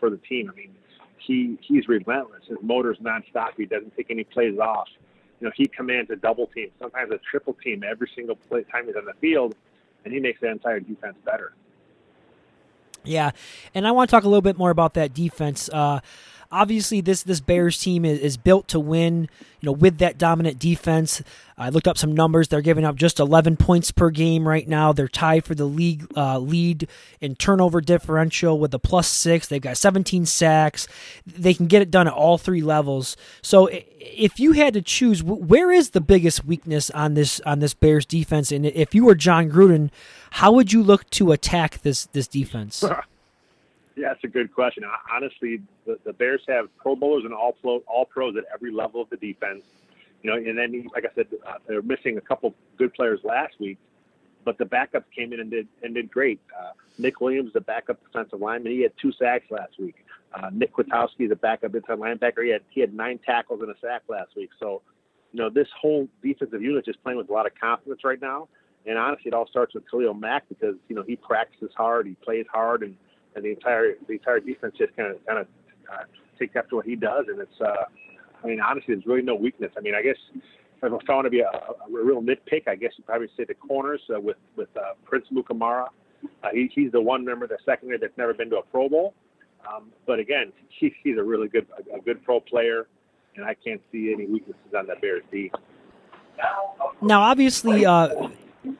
for 0.00 0.10
the 0.10 0.16
team. 0.16 0.50
I 0.52 0.56
mean, 0.56 0.74
he 1.18 1.58
he's 1.60 1.88
relentless. 1.88 2.42
His 2.48 2.58
motor's 2.62 2.98
nonstop. 2.98 3.50
He 3.56 3.66
doesn't 3.66 3.94
take 3.96 4.10
any 4.10 4.24
plays 4.24 4.58
off. 4.58 4.88
You 5.40 5.46
know, 5.46 5.52
he 5.54 5.66
commands 5.66 6.10
a 6.10 6.16
double 6.16 6.46
team, 6.46 6.70
sometimes 6.80 7.12
a 7.12 7.18
triple 7.30 7.54
team 7.54 7.84
every 7.84 8.10
single 8.14 8.36
play, 8.36 8.62
time 8.64 8.86
he's 8.86 8.96
on 8.96 9.04
the 9.04 9.12
field, 9.20 9.54
and 10.04 10.14
he 10.14 10.18
makes 10.18 10.40
the 10.40 10.50
entire 10.50 10.80
defense 10.80 11.16
better. 11.26 11.52
Yeah, 13.04 13.32
and 13.74 13.86
I 13.86 13.92
want 13.92 14.08
to 14.08 14.16
talk 14.16 14.24
a 14.24 14.28
little 14.28 14.42
bit 14.42 14.56
more 14.56 14.70
about 14.70 14.94
that 14.94 15.12
defense. 15.12 15.68
Uh, 15.68 16.00
obviously 16.56 17.02
this 17.02 17.22
this 17.22 17.40
Bears 17.40 17.78
team 17.78 18.04
is, 18.04 18.18
is 18.18 18.36
built 18.36 18.68
to 18.68 18.80
win. 18.80 19.28
You 19.60 19.66
know, 19.68 19.72
with 19.72 19.98
that 19.98 20.18
dominant 20.18 20.58
defense, 20.58 21.22
I 21.58 21.70
looked 21.70 21.88
up 21.88 21.98
some 21.98 22.14
numbers. 22.14 22.48
They're 22.48 22.60
giving 22.60 22.84
up 22.84 22.96
just 22.96 23.18
11 23.18 23.56
points 23.56 23.90
per 23.90 24.10
game 24.10 24.46
right 24.46 24.66
now. 24.68 24.92
They're 24.92 25.08
tied 25.08 25.44
for 25.44 25.54
the 25.54 25.64
league 25.64 26.06
uh, 26.16 26.38
lead 26.38 26.88
in 27.20 27.36
turnover 27.36 27.80
differential 27.80 28.58
with 28.58 28.74
a 28.74 28.78
plus 28.78 29.08
six. 29.08 29.48
They've 29.48 29.60
got 29.60 29.76
17 29.76 30.26
sacks. 30.26 30.86
They 31.26 31.54
can 31.54 31.66
get 31.66 31.82
it 31.82 31.90
done 31.90 32.06
at 32.06 32.12
all 32.12 32.38
three 32.38 32.62
levels. 32.62 33.16
So, 33.42 33.68
if 33.98 34.38
you 34.38 34.52
had 34.52 34.74
to 34.74 34.82
choose, 34.82 35.22
where 35.22 35.72
is 35.72 35.90
the 35.90 36.00
biggest 36.00 36.44
weakness 36.44 36.90
on 36.90 37.14
this 37.14 37.40
on 37.40 37.58
this 37.58 37.74
Bears 37.74 38.06
defense? 38.06 38.52
And 38.52 38.66
if 38.66 38.94
you 38.94 39.04
were 39.04 39.14
Jon 39.14 39.50
Gruden, 39.50 39.90
how 40.32 40.52
would 40.52 40.72
you 40.72 40.82
look 40.82 41.08
to 41.10 41.32
attack 41.32 41.82
this 41.82 42.06
this 42.06 42.28
defense? 42.28 42.84
Yeah, 43.96 44.08
that's 44.08 44.24
a 44.24 44.28
good 44.28 44.54
question. 44.54 44.84
Honestly, 45.10 45.62
the, 45.86 45.98
the 46.04 46.12
Bears 46.12 46.42
have 46.48 46.68
Pro 46.76 46.94
Bowlers 46.94 47.24
and 47.24 47.32
all 47.32 47.52
pro, 47.52 47.78
all 47.86 48.04
pros 48.04 48.36
at 48.36 48.44
every 48.52 48.70
level 48.70 49.00
of 49.00 49.08
the 49.08 49.16
defense. 49.16 49.64
You 50.22 50.30
know, 50.30 50.36
and 50.36 50.58
then 50.58 50.86
like 50.94 51.04
I 51.04 51.14
said, 51.14 51.28
uh, 51.46 51.54
they're 51.66 51.82
missing 51.82 52.18
a 52.18 52.20
couple 52.20 52.54
good 52.76 52.92
players 52.92 53.20
last 53.24 53.58
week, 53.58 53.78
but 54.44 54.58
the 54.58 54.64
backups 54.64 55.04
came 55.14 55.32
in 55.32 55.40
and 55.40 55.50
did 55.50 55.66
and 55.82 55.94
did 55.94 56.10
great. 56.10 56.40
Uh, 56.58 56.72
Nick 56.98 57.20
Williams, 57.20 57.52
the 57.54 57.60
backup 57.60 58.02
defensive 58.04 58.40
lineman, 58.40 58.72
he 58.72 58.82
had 58.82 58.92
two 59.00 59.12
sacks 59.12 59.50
last 59.50 59.78
week. 59.78 59.96
Uh, 60.34 60.50
Nick 60.52 60.74
Kwiatkowski, 60.74 61.28
the 61.28 61.36
backup 61.36 61.74
inside 61.74 61.98
linebacker, 61.98 62.44
he 62.44 62.50
had 62.50 62.62
he 62.68 62.80
had 62.80 62.92
nine 62.92 63.18
tackles 63.24 63.62
and 63.62 63.70
a 63.70 63.78
sack 63.80 64.02
last 64.08 64.36
week. 64.36 64.50
So, 64.60 64.82
you 65.32 65.40
know, 65.40 65.48
this 65.48 65.68
whole 65.80 66.08
defensive 66.22 66.60
unit 66.60 66.84
is 66.86 66.96
playing 66.96 67.16
with 67.16 67.30
a 67.30 67.32
lot 67.32 67.46
of 67.46 67.52
confidence 67.58 68.04
right 68.04 68.20
now. 68.20 68.48
And 68.84 68.98
honestly, 68.98 69.28
it 69.28 69.34
all 69.34 69.46
starts 69.46 69.74
with 69.74 69.90
Khalil 69.90 70.14
Mack 70.14 70.48
because 70.48 70.76
you 70.88 70.96
know 70.96 71.02
he 71.02 71.16
practices 71.16 71.70
hard, 71.76 72.06
he 72.06 72.14
plays 72.14 72.46
hard, 72.52 72.82
and 72.82 72.96
and 73.36 73.44
the 73.44 73.50
entire 73.50 73.94
the 74.08 74.14
entire 74.14 74.40
defense 74.40 74.74
just 74.76 74.96
kind 74.96 75.12
of 75.12 75.24
kind 75.26 75.38
of 75.38 75.46
uh, 75.92 76.04
takes 76.38 76.56
after 76.56 76.76
what 76.76 76.86
he 76.86 76.96
does, 76.96 77.26
and 77.28 77.40
it's. 77.40 77.60
Uh, 77.60 77.84
I 78.42 78.48
mean, 78.48 78.60
honestly, 78.60 78.94
there's 78.94 79.06
really 79.06 79.22
no 79.22 79.34
weakness. 79.34 79.72
I 79.76 79.80
mean, 79.80 79.94
I 79.94 80.02
guess 80.02 80.16
if 80.34 80.92
I 80.92 81.04
trying 81.04 81.24
to 81.24 81.30
be 81.30 81.40
a, 81.40 81.48
a 81.48 81.74
real 81.88 82.22
nitpick, 82.22 82.68
I 82.68 82.76
guess 82.76 82.92
you'd 82.96 83.06
probably 83.06 83.28
say 83.36 83.44
the 83.44 83.54
corners 83.54 84.00
uh, 84.14 84.20
with 84.20 84.36
with 84.56 84.68
uh, 84.76 84.94
Prince 85.04 85.26
Mukamara. 85.32 85.88
Uh, 86.42 86.48
he, 86.52 86.70
he's 86.74 86.92
the 86.92 87.00
one 87.00 87.24
member, 87.24 87.46
the 87.46 87.58
secondary 87.64 87.98
that's 87.98 88.16
never 88.16 88.34
been 88.34 88.50
to 88.50 88.56
a 88.56 88.62
Pro 88.62 88.88
Bowl. 88.88 89.14
Um, 89.68 89.90
but 90.06 90.18
again, 90.18 90.52
he, 90.68 90.94
he's 91.02 91.18
a 91.18 91.22
really 91.22 91.48
good 91.48 91.66
a, 91.78 91.96
a 91.96 92.00
good 92.00 92.24
pro 92.24 92.40
player, 92.40 92.86
and 93.36 93.44
I 93.44 93.54
can't 93.54 93.80
see 93.92 94.12
any 94.12 94.26
weaknesses 94.26 94.74
on 94.76 94.86
that 94.86 95.00
Bears 95.00 95.22
D. 95.30 95.50
Now, 97.00 97.22
obviously, 97.22 97.86
uh, 97.86 98.28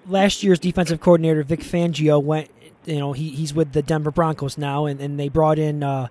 last 0.07 0.43
year's 0.43 0.59
defensive 0.59 1.01
coordinator 1.01 1.43
Vic 1.43 1.61
Fangio 1.61 2.23
went. 2.23 2.51
You 2.85 2.99
know, 2.99 3.13
he, 3.13 3.31
he's 3.31 3.53
with 3.53 3.73
the 3.73 3.83
Denver 3.83 4.13
Broncos 4.13 4.57
now, 4.57 4.87
and, 4.87 5.01
and 5.01 5.19
they 5.19 5.29
brought 5.29 5.59
in 5.59 5.83
uh, 5.83 6.07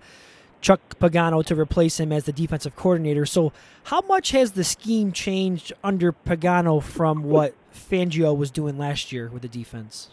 Chuck 0.60 0.82
Pagano 1.00 1.46
to 1.46 1.56
replace 1.56 2.00
him 2.00 2.12
as 2.12 2.26
the 2.26 2.34
defensive 2.34 2.76
coordinator. 2.76 3.26
So, 3.26 3.54
how 3.86 4.02
much 4.02 4.32
has 4.32 4.52
the 4.52 4.64
scheme 4.64 5.14
changed 5.14 5.72
under 5.84 6.12
Pagano 6.12 6.84
from 6.84 7.24
what 7.24 7.54
Fangio 7.74 8.36
was 8.36 8.52
doing 8.52 8.78
last 8.78 9.14
year 9.14 9.30
with 9.30 9.42
the 9.42 9.48
defense? 9.48 10.10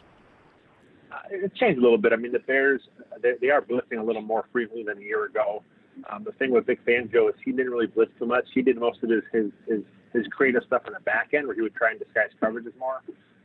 Uh, 1.11 1.17
it 1.31 1.55
changed 1.57 1.79
a 1.79 1.83
little 1.83 1.99
bit. 1.99 2.13
I 2.13 2.17
mean, 2.17 2.33
the 2.33 2.39
Bears 2.39 2.81
they, 3.23 3.33
they 3.41 3.51
are 3.51 3.63
blitzing 3.63 3.99
a 3.99 4.03
little 4.03 4.23
more 4.23 4.45
frequently 4.53 4.85
than 4.85 4.99
a 4.99 5.07
year 5.07 5.25
ago. 5.25 5.63
Um, 6.11 6.25
the 6.25 6.33
thing 6.33 6.51
with 6.51 6.67
Vic 6.67 6.85
Fangio 6.87 7.29
is 7.29 7.35
he 7.45 7.53
didn't 7.53 7.71
really 7.71 7.87
blitz 7.87 8.13
too 8.19 8.27
much. 8.27 8.45
He 8.55 8.63
did 8.63 8.79
most 8.79 9.03
of 9.03 9.11
his 9.11 9.23
his 9.33 9.51
his, 9.67 9.83
his 10.13 10.27
creative 10.29 10.63
stuff 10.67 10.83
in 10.87 10.93
the 10.93 11.01
back 11.01 11.31
end, 11.33 11.47
where 11.47 11.57
he 11.57 11.63
would 11.63 11.75
try 11.75 11.91
and 11.91 11.99
disguise 11.99 12.31
coverages 12.41 12.79
more. 12.79 13.03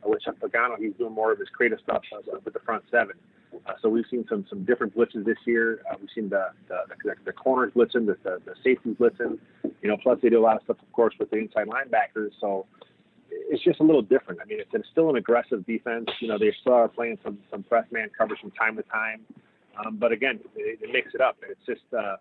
With 0.07 0.21
Chuck 0.21 0.35
Pagano, 0.39 0.77
he's 0.77 0.93
doing 0.97 1.13
more 1.13 1.31
of 1.31 1.39
his 1.39 1.49
creative 1.49 1.79
stuff 1.83 2.01
uh, 2.13 2.37
with 2.43 2.53
the 2.53 2.59
front 2.61 2.83
seven. 2.89 3.15
Uh, 3.65 3.73
so 3.81 3.89
we've 3.89 4.05
seen 4.09 4.25
some 4.29 4.45
some 4.49 4.63
different 4.63 4.95
blitzes 4.95 5.25
this 5.25 5.37
year. 5.45 5.81
Uh, 5.89 5.95
we've 5.99 6.09
seen 6.15 6.29
the 6.29 6.47
the, 6.67 6.77
the, 7.03 7.15
the 7.25 7.33
corners 7.33 7.71
blitzing, 7.75 8.05
the, 8.05 8.17
the 8.23 8.41
the 8.45 8.53
safeties 8.63 8.95
blitzing. 8.95 9.37
You 9.81 9.89
know, 9.89 9.97
plus 10.01 10.19
they 10.21 10.29
do 10.29 10.39
a 10.39 10.45
lot 10.49 10.55
of 10.57 10.63
stuff, 10.63 10.77
of 10.81 10.91
course, 10.93 11.13
with 11.19 11.29
the 11.29 11.37
inside 11.37 11.67
linebackers. 11.67 12.31
So 12.39 12.65
it's 13.29 13.63
just 13.63 13.79
a 13.79 13.83
little 13.83 14.01
different. 14.01 14.39
I 14.41 14.45
mean, 14.45 14.59
it's 14.59 14.87
still 14.91 15.09
an 15.09 15.17
aggressive 15.17 15.65
defense. 15.65 16.09
You 16.21 16.29
know, 16.29 16.37
they 16.37 16.53
still 16.61 16.73
are 16.73 16.87
playing 16.87 17.17
some 17.23 17.37
some 17.51 17.63
press 17.63 17.85
man 17.91 18.09
coverage 18.17 18.39
from 18.39 18.51
time 18.51 18.75
to 18.77 18.83
time. 18.83 19.21
Um, 19.85 19.97
but 19.97 20.11
again, 20.11 20.39
it, 20.55 20.79
it 20.81 20.91
makes 20.91 21.13
it 21.13 21.21
up. 21.21 21.37
It's 21.47 21.65
just, 21.65 21.85
uh, 21.93 22.15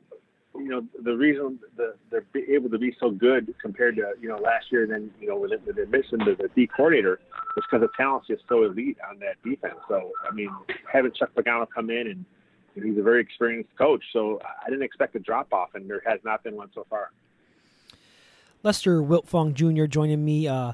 you 0.59 0.69
know, 0.69 0.85
the 1.03 1.17
reason 1.17 1.59
the, 1.77 1.95
they're 2.11 2.25
able 2.49 2.71
to 2.71 2.79
be 2.79 2.97
so 3.01 3.11
good 3.11 3.55
compared 3.61 3.97
to, 3.97 4.13
you 4.21 4.29
know, 4.29 4.39
last 4.39 4.67
year 4.71 4.83
and 4.85 4.93
then, 4.93 5.11
you 5.21 5.29
know, 5.29 5.37
with, 5.37 5.53
with 5.67 5.79
admission 5.79 6.19
to 6.21 6.35
the 6.35 6.49
D 6.55 6.67
coordinator 6.67 7.21
was 7.55 7.65
because 7.71 7.81
the 7.81 7.91
talent's 7.97 8.27
just 8.27 8.43
so 8.49 8.65
elite 8.65 8.99
on 9.09 9.19
that 9.21 9.43
defense. 9.43 9.79
So, 9.89 10.11
I 10.29 10.35
mean, 10.35 10.51
having 10.91 11.13
Chuck 11.13 11.31
Pagano 11.35 11.67
come 11.69 11.91
in 11.91 12.07
and, 12.09 12.25
and 12.75 12.85
he's 12.85 12.99
a 12.99 13.03
very 13.03 13.21
experienced 13.21 13.71
coach. 13.77 14.05
So 14.13 14.41
I 14.45 14.69
didn't 14.69 14.85
expect 14.85 15.17
a 15.17 15.19
drop 15.19 15.53
off, 15.53 15.75
and 15.75 15.89
there 15.89 16.03
has 16.07 16.21
not 16.25 16.45
been 16.45 16.57
one 16.57 16.71
so 16.75 16.87
far. 16.91 17.11
Lester 18.63 19.01
Wiltfong 19.01 19.55
Jr. 19.55 19.87
joining 19.87 20.25
me. 20.25 20.49
Uh, 20.49 20.73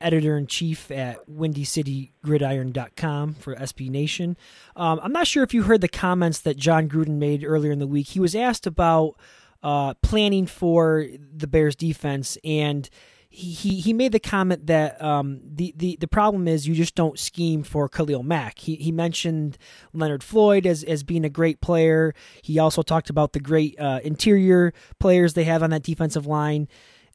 editor 0.00 0.36
in 0.36 0.46
chief 0.46 0.90
at 0.90 1.28
WindyCityGridiron.com 1.28 3.34
for 3.34 3.54
SB 3.56 3.90
Nation. 3.90 4.36
Um, 4.76 5.00
I'm 5.02 5.12
not 5.12 5.26
sure 5.26 5.42
if 5.42 5.52
you 5.52 5.64
heard 5.64 5.80
the 5.80 5.88
comments 5.88 6.40
that 6.40 6.56
Jon 6.56 6.88
Gruden 6.88 7.18
made 7.18 7.44
earlier 7.44 7.72
in 7.72 7.78
the 7.78 7.86
week. 7.86 8.08
He 8.08 8.20
was 8.20 8.34
asked 8.34 8.66
about 8.66 9.16
uh, 9.62 9.94
planning 10.02 10.46
for 10.46 11.06
the 11.34 11.46
Bears 11.46 11.76
defense, 11.76 12.38
and 12.44 12.88
he, 13.30 13.80
he, 13.80 13.92
made 13.92 14.12
the 14.12 14.20
comment 14.20 14.66
that 14.68 15.00
um, 15.02 15.40
the, 15.44 15.74
the, 15.76 15.98
the 16.00 16.08
problem 16.08 16.48
is 16.48 16.66
you 16.66 16.74
just 16.74 16.94
don't 16.94 17.18
scheme 17.18 17.62
for 17.62 17.88
Khalil 17.88 18.22
Mack. 18.22 18.58
He, 18.58 18.76
he 18.76 18.90
mentioned 18.90 19.58
Leonard 19.92 20.24
Floyd 20.24 20.66
as, 20.66 20.82
as 20.82 21.02
being 21.02 21.24
a 21.24 21.28
great 21.28 21.60
player. 21.60 22.14
He 22.42 22.58
also 22.58 22.82
talked 22.82 23.10
about 23.10 23.34
the 23.34 23.40
great 23.40 23.78
uh, 23.78 24.00
interior 24.02 24.72
players 24.98 25.34
they 25.34 25.44
have 25.44 25.62
on 25.62 25.70
that 25.70 25.82
defensive 25.82 26.26
line. 26.26 26.68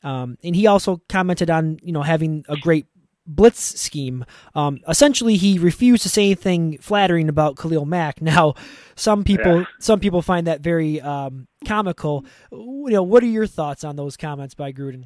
Um, 0.03 0.37
and 0.43 0.55
he 0.55 0.67
also 0.67 1.01
commented 1.09 1.49
on 1.49 1.79
you 1.81 1.91
know 1.91 2.01
having 2.01 2.45
a 2.49 2.57
great 2.57 2.87
blitz 3.25 3.79
scheme. 3.79 4.25
Um, 4.55 4.79
essentially, 4.87 5.37
he 5.37 5.57
refused 5.57 6.03
to 6.03 6.09
say 6.09 6.25
anything 6.25 6.77
flattering 6.79 7.29
about 7.29 7.57
Khalil 7.57 7.85
Mack. 7.85 8.21
Now, 8.33 8.55
some 8.95 9.23
people 9.23 9.59
yeah. 9.59 9.65
some 9.79 9.99
people 9.99 10.21
find 10.21 10.47
that 10.47 10.61
very 10.61 11.01
um, 11.01 11.47
comical. 11.65 12.25
You 12.51 12.89
know, 12.89 13.03
what 13.03 13.21
are 13.21 13.27
your 13.27 13.47
thoughts 13.47 13.83
on 13.83 13.95
those 13.95 14.17
comments 14.17 14.55
by 14.55 14.71
Gruden? 14.71 15.05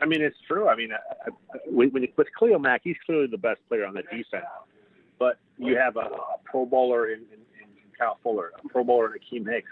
I 0.00 0.06
mean, 0.06 0.20
it's 0.20 0.36
true. 0.46 0.68
I 0.68 0.76
mean, 0.76 0.90
I, 0.92 1.28
I, 1.28 1.58
when 1.70 1.90
you, 2.02 2.08
with 2.16 2.28
Khalil 2.38 2.58
Mack, 2.58 2.82
he's 2.84 2.96
clearly 3.06 3.28
the 3.28 3.38
best 3.38 3.60
player 3.68 3.86
on 3.86 3.94
the 3.94 4.02
defense. 4.02 4.44
But 5.18 5.38
you 5.58 5.76
have 5.78 5.96
a, 5.96 6.00
a 6.00 6.38
Pro 6.44 6.66
Bowler 6.66 7.06
in, 7.12 7.20
in, 7.20 7.40
in 7.62 7.68
Kyle 7.98 8.18
Fuller, 8.22 8.52
a 8.62 8.68
Pro 8.68 8.84
Bowler 8.84 9.14
in 9.14 9.20
Akiem 9.20 9.50
Hicks, 9.50 9.70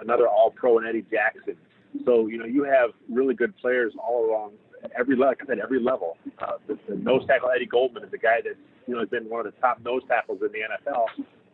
another 0.00 0.28
All 0.28 0.50
Pro 0.50 0.78
in 0.78 0.86
Eddie 0.86 1.04
Jackson. 1.10 1.56
So 2.04 2.26
you 2.26 2.38
know 2.38 2.44
you 2.44 2.64
have 2.64 2.90
really 3.08 3.34
good 3.34 3.56
players 3.56 3.92
all 3.98 4.30
along 4.30 4.52
every 4.96 5.16
like 5.16 5.38
I 5.42 5.46
said 5.46 5.58
every 5.58 5.80
level. 5.80 6.16
Uh, 6.38 6.52
the, 6.66 6.78
the 6.88 6.96
nose 6.96 7.26
tackle 7.26 7.50
Eddie 7.50 7.66
Goldman 7.66 8.04
is 8.04 8.12
a 8.12 8.18
guy 8.18 8.40
that 8.42 8.54
you 8.86 8.94
know 8.94 9.00
has 9.00 9.08
been 9.08 9.28
one 9.28 9.46
of 9.46 9.52
the 9.52 9.60
top 9.60 9.82
nose 9.84 10.02
tackles 10.08 10.40
in 10.42 10.48
the 10.48 10.58
NFL, 10.58 11.06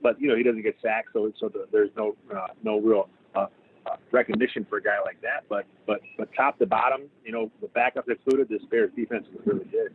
but 0.02 0.20
you 0.20 0.28
know 0.28 0.36
he 0.36 0.42
doesn't 0.42 0.62
get 0.62 0.76
sacked, 0.82 1.08
so 1.12 1.32
so 1.38 1.48
the, 1.48 1.66
there's 1.72 1.90
no 1.96 2.14
uh, 2.34 2.48
no 2.62 2.80
real 2.80 3.08
uh, 3.34 3.46
uh, 3.86 3.96
recognition 4.10 4.66
for 4.68 4.78
a 4.78 4.82
guy 4.82 4.98
like 5.04 5.20
that. 5.22 5.44
But 5.48 5.66
but 5.86 6.00
but 6.18 6.28
top 6.34 6.58
to 6.58 6.66
bottom, 6.66 7.02
you 7.24 7.32
know 7.32 7.50
the 7.60 7.68
backups 7.68 8.08
included, 8.08 8.48
this 8.48 8.62
Bears 8.70 8.90
defense 8.96 9.26
is 9.32 9.46
really 9.46 9.66
good. 9.66 9.94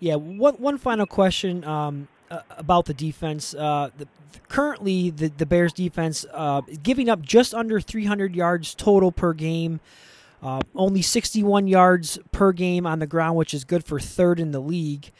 Yeah, 0.00 0.16
one 0.16 0.54
one 0.54 0.78
final 0.78 1.06
question. 1.06 1.64
Um, 1.64 2.08
uh, 2.30 2.42
about 2.56 2.86
the 2.86 2.94
defense. 2.94 3.54
Uh, 3.54 3.90
the, 3.96 4.06
currently, 4.48 5.10
the, 5.10 5.28
the 5.28 5.46
Bears 5.46 5.72
defense 5.72 6.24
uh, 6.32 6.62
giving 6.82 7.08
up 7.08 7.22
just 7.22 7.54
under 7.54 7.80
300 7.80 8.34
yards 8.34 8.74
total 8.74 9.12
per 9.12 9.32
game. 9.32 9.80
Uh, 10.42 10.60
only 10.74 11.02
61 11.02 11.66
yards 11.66 12.18
per 12.32 12.52
game 12.52 12.86
on 12.86 12.98
the 12.98 13.06
ground, 13.06 13.36
which 13.36 13.52
is 13.52 13.64
good 13.64 13.84
for 13.84 14.00
third 14.00 14.40
in 14.40 14.52
the 14.52 14.60
league. 14.60 15.10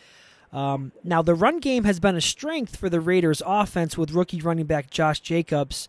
Um, 0.52 0.92
now, 1.04 1.22
the 1.22 1.34
run 1.34 1.60
game 1.60 1.84
has 1.84 2.00
been 2.00 2.16
a 2.16 2.20
strength 2.20 2.76
for 2.76 2.88
the 2.88 3.00
Raiders' 3.00 3.42
offense 3.44 3.98
with 3.98 4.12
rookie 4.12 4.40
running 4.40 4.66
back 4.66 4.90
Josh 4.90 5.20
Jacobs. 5.20 5.88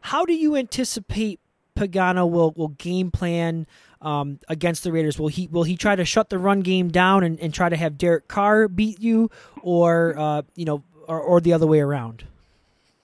How 0.00 0.24
do 0.24 0.34
you 0.34 0.56
anticipate 0.56 1.40
Pagano 1.74 2.30
will, 2.30 2.52
will 2.56 2.68
game 2.68 3.10
plan 3.10 3.66
um, 4.00 4.38
against 4.48 4.84
the 4.84 4.92
Raiders? 4.92 5.18
Will 5.18 5.28
he 5.28 5.48
will 5.48 5.64
he 5.64 5.76
try 5.76 5.96
to 5.96 6.04
shut 6.04 6.30
the 6.30 6.38
run 6.38 6.60
game 6.60 6.88
down 6.88 7.24
and, 7.24 7.38
and 7.40 7.52
try 7.52 7.68
to 7.68 7.76
have 7.76 7.98
Derek 7.98 8.28
Carr 8.28 8.68
beat 8.68 9.00
you, 9.00 9.30
or 9.62 10.18
uh, 10.18 10.42
you 10.54 10.64
know, 10.64 10.82
or, 11.08 11.20
or 11.20 11.40
the 11.40 11.52
other 11.52 11.66
way 11.66 11.80
around? 11.80 12.24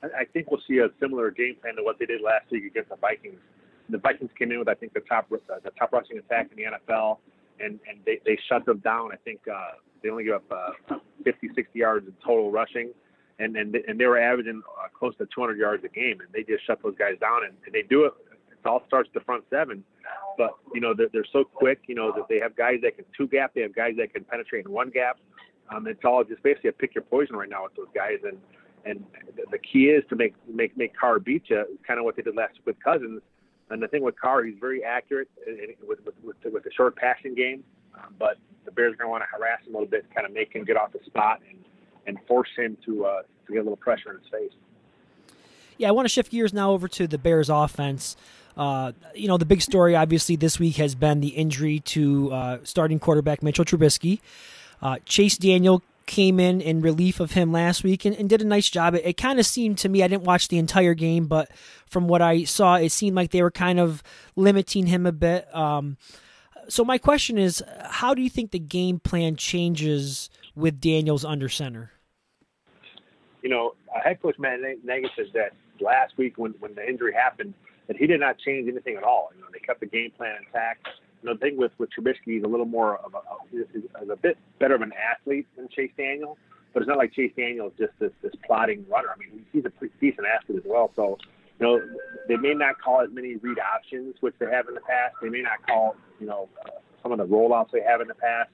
I 0.02 0.24
think 0.32 0.50
we'll 0.50 0.62
see 0.66 0.78
a 0.78 0.88
similar 0.98 1.30
game 1.30 1.56
plan 1.60 1.76
to 1.76 1.82
what 1.82 1.98
they 1.98 2.06
did 2.06 2.22
last 2.22 2.50
week 2.50 2.64
against 2.64 2.88
the 2.88 2.96
Vikings. 2.96 3.38
The 3.90 3.98
Vikings 3.98 4.30
came 4.38 4.50
in 4.50 4.58
with 4.58 4.68
I 4.68 4.74
think 4.74 4.94
the 4.94 5.00
top 5.00 5.28
the 5.28 5.70
top 5.78 5.92
rushing 5.92 6.18
attack 6.18 6.50
in 6.50 6.56
the 6.56 6.70
NFL, 6.78 7.18
and 7.58 7.78
and 7.88 7.98
they, 8.06 8.20
they 8.24 8.38
shut 8.48 8.64
them 8.64 8.78
down. 8.78 9.10
I 9.12 9.16
think 9.16 9.40
uh, 9.50 9.72
they 10.02 10.08
only 10.08 10.24
gave 10.24 10.34
up 10.34 10.44
uh, 10.90 10.94
50, 11.24 11.50
60 11.54 11.78
yards 11.78 12.06
in 12.06 12.14
total 12.24 12.50
rushing, 12.50 12.90
and 13.38 13.56
and 13.56 13.72
they, 13.72 13.82
and 13.86 13.98
they 14.00 14.06
were 14.06 14.18
averaging 14.18 14.62
uh, 14.78 14.88
close 14.98 15.14
to 15.18 15.26
200 15.34 15.58
yards 15.58 15.84
a 15.84 15.88
game, 15.88 16.20
and 16.20 16.28
they 16.32 16.42
just 16.42 16.66
shut 16.66 16.82
those 16.82 16.94
guys 16.98 17.18
down, 17.20 17.44
and, 17.44 17.54
and 17.66 17.74
they 17.74 17.82
do 17.82 18.04
it. 18.04 18.12
It 18.64 18.68
all 18.68 18.82
starts 18.86 19.08
the 19.14 19.20
front 19.20 19.44
seven, 19.50 19.84
but 20.36 20.50
you 20.74 20.80
know 20.80 20.94
they're, 20.94 21.08
they're 21.12 21.24
so 21.32 21.44
quick. 21.44 21.80
You 21.86 21.94
know 21.94 22.12
that 22.12 22.28
they 22.28 22.38
have 22.38 22.56
guys 22.56 22.80
that 22.82 22.96
can 22.96 23.04
two 23.16 23.26
gap. 23.26 23.54
They 23.54 23.62
have 23.62 23.74
guys 23.74 23.94
that 23.98 24.12
can 24.12 24.24
penetrate 24.24 24.66
in 24.66 24.72
one 24.72 24.90
gap. 24.90 25.18
Um, 25.70 25.86
it's 25.86 26.04
all 26.04 26.24
just 26.24 26.42
basically 26.42 26.70
a 26.70 26.72
pick 26.72 26.94
your 26.94 27.02
poison 27.02 27.36
right 27.36 27.48
now 27.48 27.64
with 27.64 27.74
those 27.76 27.88
guys. 27.94 28.18
And 28.24 28.38
and 28.84 29.04
the 29.50 29.58
key 29.58 29.86
is 29.86 30.04
to 30.10 30.16
make 30.16 30.34
make 30.46 30.76
make 30.76 30.96
Carr 30.96 31.18
beat 31.18 31.44
you. 31.48 31.78
Kind 31.86 31.98
of 31.98 32.04
what 32.04 32.16
they 32.16 32.22
did 32.22 32.36
last 32.36 32.54
week 32.54 32.66
with 32.66 32.82
Cousins. 32.82 33.22
And 33.70 33.80
the 33.80 33.88
thing 33.88 34.02
with 34.02 34.20
Carr, 34.20 34.42
he's 34.42 34.58
very 34.60 34.84
accurate 34.84 35.28
with 35.86 36.00
with 36.04 36.14
with, 36.22 36.36
with 36.52 36.64
the 36.64 36.72
short 36.72 36.96
passing 36.96 37.34
game. 37.34 37.64
Um, 37.94 38.14
but 38.18 38.38
the 38.64 38.70
Bears 38.70 38.94
are 38.94 38.96
going 38.96 39.06
to 39.06 39.10
want 39.10 39.22
to 39.22 39.36
harass 39.36 39.60
him 39.66 39.74
a 39.74 39.78
little 39.78 39.90
bit, 39.90 40.06
kind 40.14 40.26
of 40.26 40.32
make 40.32 40.54
him 40.54 40.64
get 40.64 40.76
off 40.76 40.92
the 40.92 41.00
spot 41.06 41.40
and 41.48 41.58
and 42.06 42.18
force 42.26 42.48
him 42.56 42.76
to 42.84 43.04
uh, 43.06 43.22
to 43.46 43.52
get 43.52 43.58
a 43.58 43.62
little 43.62 43.76
pressure 43.76 44.10
in 44.10 44.18
his 44.18 44.28
face. 44.28 44.52
Yeah, 45.78 45.88
I 45.88 45.92
want 45.92 46.04
to 46.04 46.10
shift 46.10 46.30
gears 46.30 46.52
now 46.52 46.72
over 46.72 46.88
to 46.88 47.06
the 47.06 47.16
Bears 47.16 47.48
offense. 47.48 48.16
Uh, 48.56 48.92
you 49.14 49.28
know, 49.28 49.36
the 49.36 49.44
big 49.44 49.62
story 49.62 49.94
obviously 49.96 50.36
this 50.36 50.58
week 50.58 50.76
has 50.76 50.94
been 50.94 51.20
the 51.20 51.28
injury 51.28 51.80
to 51.80 52.32
uh, 52.32 52.58
starting 52.62 52.98
quarterback 52.98 53.42
Mitchell 53.42 53.64
Trubisky. 53.64 54.20
Uh, 54.82 54.98
Chase 55.04 55.36
Daniel 55.36 55.82
came 56.06 56.40
in 56.40 56.60
in 56.60 56.80
relief 56.80 57.20
of 57.20 57.32
him 57.32 57.52
last 57.52 57.84
week 57.84 58.04
and, 58.04 58.16
and 58.16 58.28
did 58.28 58.42
a 58.42 58.44
nice 58.44 58.68
job. 58.68 58.94
It, 58.94 59.04
it 59.04 59.16
kind 59.16 59.38
of 59.38 59.46
seemed 59.46 59.78
to 59.78 59.88
me, 59.88 60.02
I 60.02 60.08
didn't 60.08 60.24
watch 60.24 60.48
the 60.48 60.58
entire 60.58 60.94
game, 60.94 61.26
but 61.26 61.50
from 61.86 62.08
what 62.08 62.20
I 62.22 62.44
saw, 62.44 62.76
it 62.76 62.90
seemed 62.90 63.16
like 63.16 63.30
they 63.30 63.42
were 63.42 63.50
kind 63.50 63.78
of 63.78 64.02
limiting 64.34 64.86
him 64.86 65.06
a 65.06 65.12
bit. 65.12 65.54
Um, 65.54 65.96
so 66.68 66.84
my 66.84 66.98
question 66.98 67.38
is, 67.38 67.62
how 67.84 68.14
do 68.14 68.22
you 68.22 68.30
think 68.30 68.50
the 68.50 68.58
game 68.58 68.98
plan 68.98 69.36
changes 69.36 70.30
with 70.54 70.80
Daniels 70.80 71.24
under 71.24 71.48
center? 71.48 71.92
You 73.42 73.50
know, 73.50 73.74
head 74.04 74.20
coach 74.20 74.38
Matt 74.38 74.60
Nagy 74.84 75.08
says 75.16 75.28
that 75.34 75.52
last 75.80 76.18
week 76.18 76.36
when, 76.36 76.54
when 76.58 76.74
the 76.74 76.86
injury 76.86 77.14
happened– 77.14 77.54
that 77.90 77.96
he 77.96 78.06
did 78.06 78.20
not 78.20 78.38
change 78.38 78.68
anything 78.68 78.96
at 78.96 79.02
all. 79.02 79.30
You 79.34 79.40
know, 79.40 79.48
they 79.52 79.58
kept 79.58 79.80
the 79.80 79.86
game 79.86 80.12
plan 80.16 80.36
intact. 80.46 80.86
You 81.22 81.28
know, 81.28 81.34
the 81.34 81.40
thing 81.40 81.56
with 81.56 81.72
with 81.78 81.90
Trubisky, 81.90 82.34
he's 82.36 82.44
a 82.44 82.46
little 82.46 82.64
more 82.64 82.98
of 82.98 83.14
a, 83.14 83.20
is 83.52 83.66
a 84.08 84.14
bit 84.14 84.38
better 84.60 84.76
of 84.76 84.82
an 84.82 84.92
athlete 84.94 85.48
than 85.56 85.68
Chase 85.74 85.90
Daniel, 85.96 86.38
but 86.72 86.82
it's 86.82 86.88
not 86.88 86.98
like 86.98 87.12
Chase 87.12 87.32
Daniel 87.36 87.66
is 87.66 87.72
just 87.76 87.92
this 87.98 88.12
this 88.22 88.30
plotting 88.46 88.86
runner. 88.88 89.08
I 89.12 89.18
mean, 89.18 89.44
he's 89.52 89.64
a 89.64 89.70
pretty 89.70 89.92
decent 90.00 90.24
athlete 90.24 90.58
as 90.58 90.64
well. 90.64 90.92
So, 90.94 91.18
you 91.58 91.66
know, 91.66 91.80
they 92.28 92.36
may 92.36 92.54
not 92.54 92.80
call 92.80 93.00
as 93.00 93.08
many 93.12 93.34
read 93.34 93.58
options, 93.58 94.14
which 94.20 94.34
they 94.38 94.46
have 94.46 94.68
in 94.68 94.74
the 94.74 94.82
past. 94.82 95.16
They 95.20 95.28
may 95.28 95.42
not 95.42 95.66
call, 95.66 95.96
you 96.20 96.28
know, 96.28 96.48
uh, 96.64 96.70
some 97.02 97.10
of 97.10 97.18
the 97.18 97.26
rollouts 97.26 97.72
they 97.72 97.82
have 97.82 98.00
in 98.00 98.06
the 98.06 98.14
past. 98.14 98.50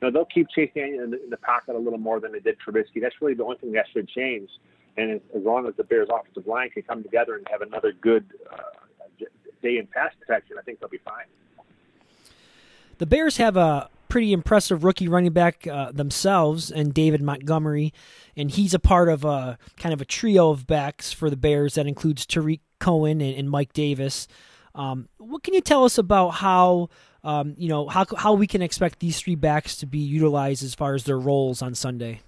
You 0.00 0.08
know, 0.08 0.12
they'll 0.14 0.32
keep 0.32 0.48
Chase 0.48 0.70
Daniel 0.74 1.04
in 1.04 1.10
the, 1.10 1.22
in 1.22 1.28
the 1.28 1.36
pocket 1.36 1.74
a 1.74 1.78
little 1.78 1.98
more 1.98 2.20
than 2.20 2.32
they 2.32 2.40
did 2.40 2.56
Trubisky. 2.66 3.02
That's 3.02 3.16
really 3.20 3.34
the 3.34 3.44
only 3.44 3.58
thing 3.58 3.72
that 3.72 3.84
should 3.92 4.08
change. 4.08 4.48
And 4.96 5.12
as, 5.12 5.20
as 5.36 5.42
long 5.44 5.68
as 5.68 5.74
the 5.76 5.84
Bears' 5.84 6.08
offensive 6.10 6.46
line 6.48 6.70
can 6.70 6.82
come 6.82 7.04
together 7.04 7.36
and 7.36 7.46
have 7.50 7.60
another 7.60 7.92
good 7.92 8.24
uh, 8.50 8.77
stay 9.58 9.78
in 9.78 9.86
pass 9.86 10.12
protection, 10.18 10.56
I 10.58 10.62
think 10.62 10.80
they'll 10.80 10.88
be 10.88 10.98
fine. 10.98 11.26
The 12.98 13.06
Bears 13.06 13.36
have 13.36 13.56
a 13.56 13.90
pretty 14.08 14.32
impressive 14.32 14.84
rookie 14.84 15.08
running 15.08 15.32
back 15.32 15.66
uh, 15.66 15.92
themselves, 15.92 16.70
and 16.70 16.92
David 16.92 17.22
Montgomery, 17.22 17.92
and 18.36 18.50
he's 18.50 18.74
a 18.74 18.78
part 18.78 19.08
of 19.08 19.24
a 19.24 19.58
kind 19.76 19.92
of 19.92 20.00
a 20.00 20.04
trio 20.04 20.50
of 20.50 20.66
backs 20.66 21.12
for 21.12 21.30
the 21.30 21.36
Bears 21.36 21.74
that 21.74 21.86
includes 21.86 22.26
Tarik 22.26 22.60
Cohen 22.80 23.20
and, 23.20 23.36
and 23.36 23.50
Mike 23.50 23.72
Davis. 23.72 24.26
Um, 24.74 25.08
what 25.18 25.42
can 25.42 25.54
you 25.54 25.60
tell 25.60 25.84
us 25.84 25.98
about 25.98 26.30
how 26.30 26.88
um, 27.24 27.54
you 27.58 27.68
know 27.68 27.88
how 27.88 28.06
how 28.16 28.34
we 28.34 28.46
can 28.46 28.62
expect 28.62 29.00
these 29.00 29.20
three 29.20 29.34
backs 29.34 29.76
to 29.78 29.86
be 29.86 29.98
utilized 29.98 30.62
as 30.62 30.74
far 30.74 30.94
as 30.94 31.04
their 31.04 31.18
roles 31.18 31.62
on 31.62 31.74
Sunday? 31.74 32.20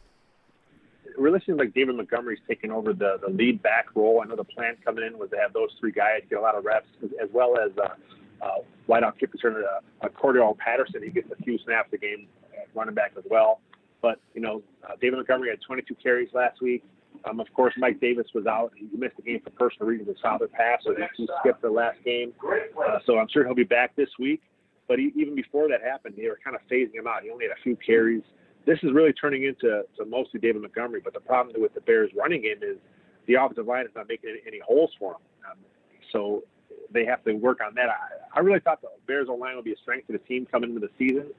Really 1.20 1.40
seems 1.46 1.58
like 1.58 1.74
David 1.74 1.96
Montgomery's 1.96 2.40
taking 2.48 2.70
over 2.70 2.92
the, 2.92 3.18
the 3.24 3.32
lead 3.32 3.62
back 3.62 3.86
role. 3.94 4.22
I 4.22 4.28
know 4.28 4.36
the 4.36 4.44
plan 4.44 4.76
coming 4.84 5.04
in 5.04 5.18
was 5.18 5.30
to 5.30 5.36
have 5.36 5.52
those 5.52 5.70
three 5.78 5.92
guys 5.92 6.20
get 6.28 6.38
a 6.38 6.42
lot 6.42 6.56
of 6.56 6.64
reps, 6.64 6.88
as 7.22 7.28
well 7.32 7.56
as 7.58 7.70
uh, 7.78 8.44
uh, 8.44 8.58
wideout 8.88 9.18
kick 9.18 9.30
returner 9.32 9.62
uh, 10.02 10.08
Cordarrelle 10.08 10.56
Patterson. 10.56 11.02
He 11.02 11.10
gets 11.10 11.30
a 11.30 11.42
few 11.42 11.58
snaps 11.64 11.92
a 11.92 11.98
game 11.98 12.26
at 12.56 12.68
running 12.74 12.94
back 12.94 13.12
as 13.16 13.24
well. 13.30 13.60
But, 14.02 14.18
you 14.34 14.40
know, 14.40 14.62
uh, 14.84 14.94
David 15.00 15.16
Montgomery 15.16 15.50
had 15.50 15.60
22 15.66 15.94
carries 15.96 16.28
last 16.32 16.62
week. 16.62 16.82
Um, 17.28 17.38
of 17.38 17.52
course, 17.54 17.74
Mike 17.76 18.00
Davis 18.00 18.26
was 18.34 18.46
out. 18.46 18.72
He 18.76 18.88
missed 18.96 19.16
the 19.16 19.22
game 19.22 19.40
for 19.44 19.50
personal 19.50 19.88
reasons. 19.88 20.08
His 20.08 20.16
father 20.22 20.48
passed, 20.48 20.84
so 20.84 20.94
he 20.94 21.28
skipped 21.40 21.60
the 21.60 21.70
last 21.70 21.98
game. 22.04 22.32
Uh, 22.42 22.98
so 23.04 23.18
I'm 23.18 23.28
sure 23.28 23.44
he'll 23.44 23.54
be 23.54 23.64
back 23.64 23.94
this 23.96 24.08
week. 24.18 24.40
But 24.88 24.98
he, 24.98 25.12
even 25.16 25.34
before 25.34 25.68
that 25.68 25.82
happened, 25.82 26.14
they 26.16 26.28
were 26.28 26.38
kind 26.42 26.56
of 26.56 26.62
phasing 26.70 26.94
him 26.94 27.06
out. 27.06 27.22
He 27.22 27.30
only 27.30 27.46
had 27.46 27.52
a 27.52 27.62
few 27.62 27.76
carries 27.76 28.22
this 28.66 28.78
is 28.82 28.92
really 28.92 29.12
turning 29.12 29.44
into 29.44 29.82
to 29.96 30.04
mostly 30.06 30.40
David 30.40 30.62
Montgomery. 30.62 31.00
But 31.02 31.14
the 31.14 31.20
problem 31.20 31.60
with 31.60 31.74
the 31.74 31.80
Bears' 31.80 32.10
running 32.16 32.42
game 32.42 32.58
is 32.62 32.76
the 33.26 33.34
offensive 33.34 33.66
line 33.66 33.84
is 33.84 33.92
not 33.94 34.08
making 34.08 34.36
any, 34.46 34.60
holes 34.60 34.90
for 34.98 35.12
him. 35.12 35.20
Um, 35.50 35.58
so 36.12 36.44
they 36.92 37.04
have 37.04 37.24
to 37.24 37.32
work 37.34 37.58
on 37.64 37.74
that. 37.74 37.88
I, 37.88 38.38
I 38.38 38.40
really 38.40 38.60
thought 38.60 38.80
the 38.80 38.88
Bears' 39.06 39.28
line 39.28 39.56
would 39.56 39.64
be 39.64 39.72
a 39.72 39.78
strength 39.78 40.08
of 40.08 40.14
the 40.14 40.26
team 40.26 40.46
coming 40.50 40.70
into 40.70 40.80
the 40.80 40.92
season. 40.98 41.32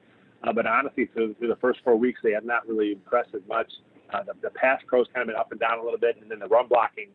Uh, 0.44 0.52
but 0.52 0.66
honestly, 0.66 1.08
through, 1.14 1.34
through 1.34 1.48
the 1.48 1.56
first 1.56 1.80
four 1.84 1.96
weeks, 1.96 2.20
they 2.22 2.32
have 2.32 2.44
not 2.44 2.66
really 2.66 2.92
impressed 2.92 3.30
as 3.34 3.42
much. 3.48 3.70
Uh, 4.12 4.22
the, 4.24 4.32
the 4.42 4.50
pass 4.50 4.80
pros 4.86 5.06
kind 5.14 5.22
of 5.22 5.28
been 5.28 5.36
up 5.36 5.52
and 5.52 5.60
down 5.60 5.78
a 5.78 5.82
little 5.82 5.98
bit, 5.98 6.16
and 6.20 6.30
then 6.30 6.40
the 6.40 6.48
run 6.48 6.66
blocking, 6.66 7.08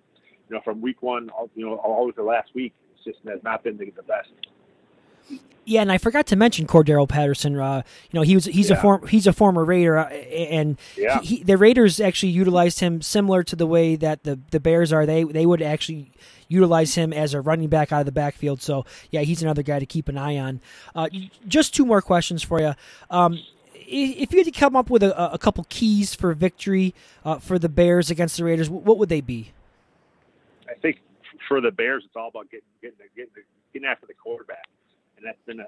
you 0.50 0.56
know, 0.56 0.62
from 0.64 0.82
week 0.82 1.02
one, 1.04 1.30
all, 1.30 1.50
you 1.54 1.66
know, 1.66 1.76
all 1.76 2.10
the 2.16 2.24
last 2.24 2.50
week, 2.56 2.74
it's 2.96 3.04
just 3.04 3.20
has 3.28 3.44
not 3.44 3.64
been 3.64 3.78
the, 3.78 3.92
the 3.92 4.04
best. 4.04 4.30
Yeah, 5.68 5.82
and 5.82 5.92
I 5.92 5.98
forgot 5.98 6.28
to 6.28 6.38
mention 6.38 6.66
Cordarrelle 6.66 7.10
Patterson. 7.10 7.60
Uh, 7.60 7.82
you 8.10 8.18
know, 8.18 8.24
he 8.24 8.36
was 8.36 8.46
he's 8.46 8.70
yeah. 8.70 8.78
a 8.78 8.82
form 8.82 9.06
he's 9.06 9.28
a 9.28 9.34
former 9.34 9.66
Raider, 9.66 9.98
uh, 9.98 10.08
and 10.08 10.78
yeah. 10.96 11.20
he, 11.20 11.38
he, 11.38 11.44
the 11.44 11.58
Raiders 11.58 12.00
actually 12.00 12.32
utilized 12.32 12.80
him 12.80 13.02
similar 13.02 13.44
to 13.44 13.56
the 13.58 13.68
way 13.68 13.98
that 13.98 14.24
the, 14.24 14.40
the 14.52 14.62
Bears 14.62 14.94
are. 14.94 15.06
They 15.06 15.26
they 15.26 15.46
would 15.46 15.62
actually 15.62 16.10
utilize 16.48 16.96
him 16.96 17.12
as 17.12 17.34
a 17.34 17.42
running 17.42 17.68
back 17.68 17.92
out 17.92 18.00
of 18.00 18.06
the 18.06 18.14
backfield. 18.14 18.62
So 18.62 18.86
yeah, 19.12 19.22
he's 19.22 19.44
another 19.44 19.62
guy 19.62 19.80
to 19.80 19.86
keep 19.86 20.08
an 20.08 20.18
eye 20.18 20.38
on. 20.38 20.62
Uh, 20.96 21.10
just 21.50 21.76
two 21.76 21.86
more 21.86 22.02
questions 22.02 22.42
for 22.42 22.62
you. 22.62 22.74
Um, 23.10 23.38
if 23.74 24.32
you 24.32 24.38
had 24.38 24.46
to 24.46 24.58
come 24.58 24.78
up 24.78 24.90
with 24.90 25.04
a, 25.04 25.34
a 25.34 25.38
couple 25.38 25.66
keys 25.68 26.16
for 26.16 26.34
victory 26.34 26.96
uh, 27.26 27.40
for 27.40 27.60
the 27.60 27.68
Bears 27.68 28.10
against 28.10 28.38
the 28.38 28.46
Raiders, 28.46 28.70
what 28.70 28.98
would 28.98 29.10
they 29.10 29.22
be? 29.22 29.52
I 30.70 30.76
think 30.76 31.02
for 31.50 31.60
the 31.60 31.72
Bears, 31.72 32.04
it's 32.06 32.16
all 32.16 32.30
about 32.30 32.50
getting 32.50 32.68
getting 32.82 32.98
getting, 33.18 33.32
getting 33.74 33.86
after 33.86 34.06
the 34.06 34.14
quarterback 34.14 34.66
and 35.18 35.26
that's 35.26 35.42
been 35.46 35.60
a, 35.60 35.68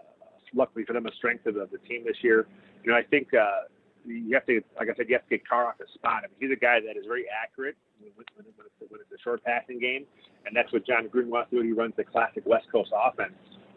luckily 0.54 0.86
for 0.86 0.94
them 0.94 1.06
a 1.06 1.14
strength 1.16 1.46
of 1.46 1.56
the, 1.56 1.68
the 1.72 1.78
team 1.88 2.04
this 2.06 2.18
year. 2.22 2.48
You 2.84 2.92
know, 2.92 2.98
I 2.98 3.04
think 3.04 3.34
uh, 3.34 3.68
you 4.06 4.34
have 4.34 4.46
to, 4.46 4.62
like 4.78 4.90
I 4.90 4.96
said, 4.96 5.10
you 5.10 5.16
have 5.16 5.28
to 5.28 5.38
get 5.38 5.48
Carr 5.48 5.68
off 5.68 5.78
the 5.78 5.86
spot. 5.94 6.24
I 6.24 6.28
mean, 6.28 6.38
he's 6.40 6.52
a 6.52 6.60
guy 6.60 6.80
that 6.80 6.98
is 6.98 7.06
very 7.06 7.26
accurate 7.30 7.76
when, 8.00 8.12
when, 8.16 8.26
when, 8.36 8.66
it's, 8.66 8.92
when 8.92 9.02
it's 9.02 9.12
a 9.12 9.22
short 9.22 9.44
passing 9.44 9.80
game, 9.80 10.06
and 10.46 10.56
that's 10.56 10.72
what 10.72 10.86
Jon 10.86 11.10
Gruden 11.10 11.30
wants 11.30 11.50
to 11.52 11.58
do. 11.58 11.64
He 11.64 11.74
runs 11.74 11.94
the 11.98 12.04
classic 12.04 12.44
West 12.46 12.68
Coast 12.72 12.92
offense. 12.96 13.34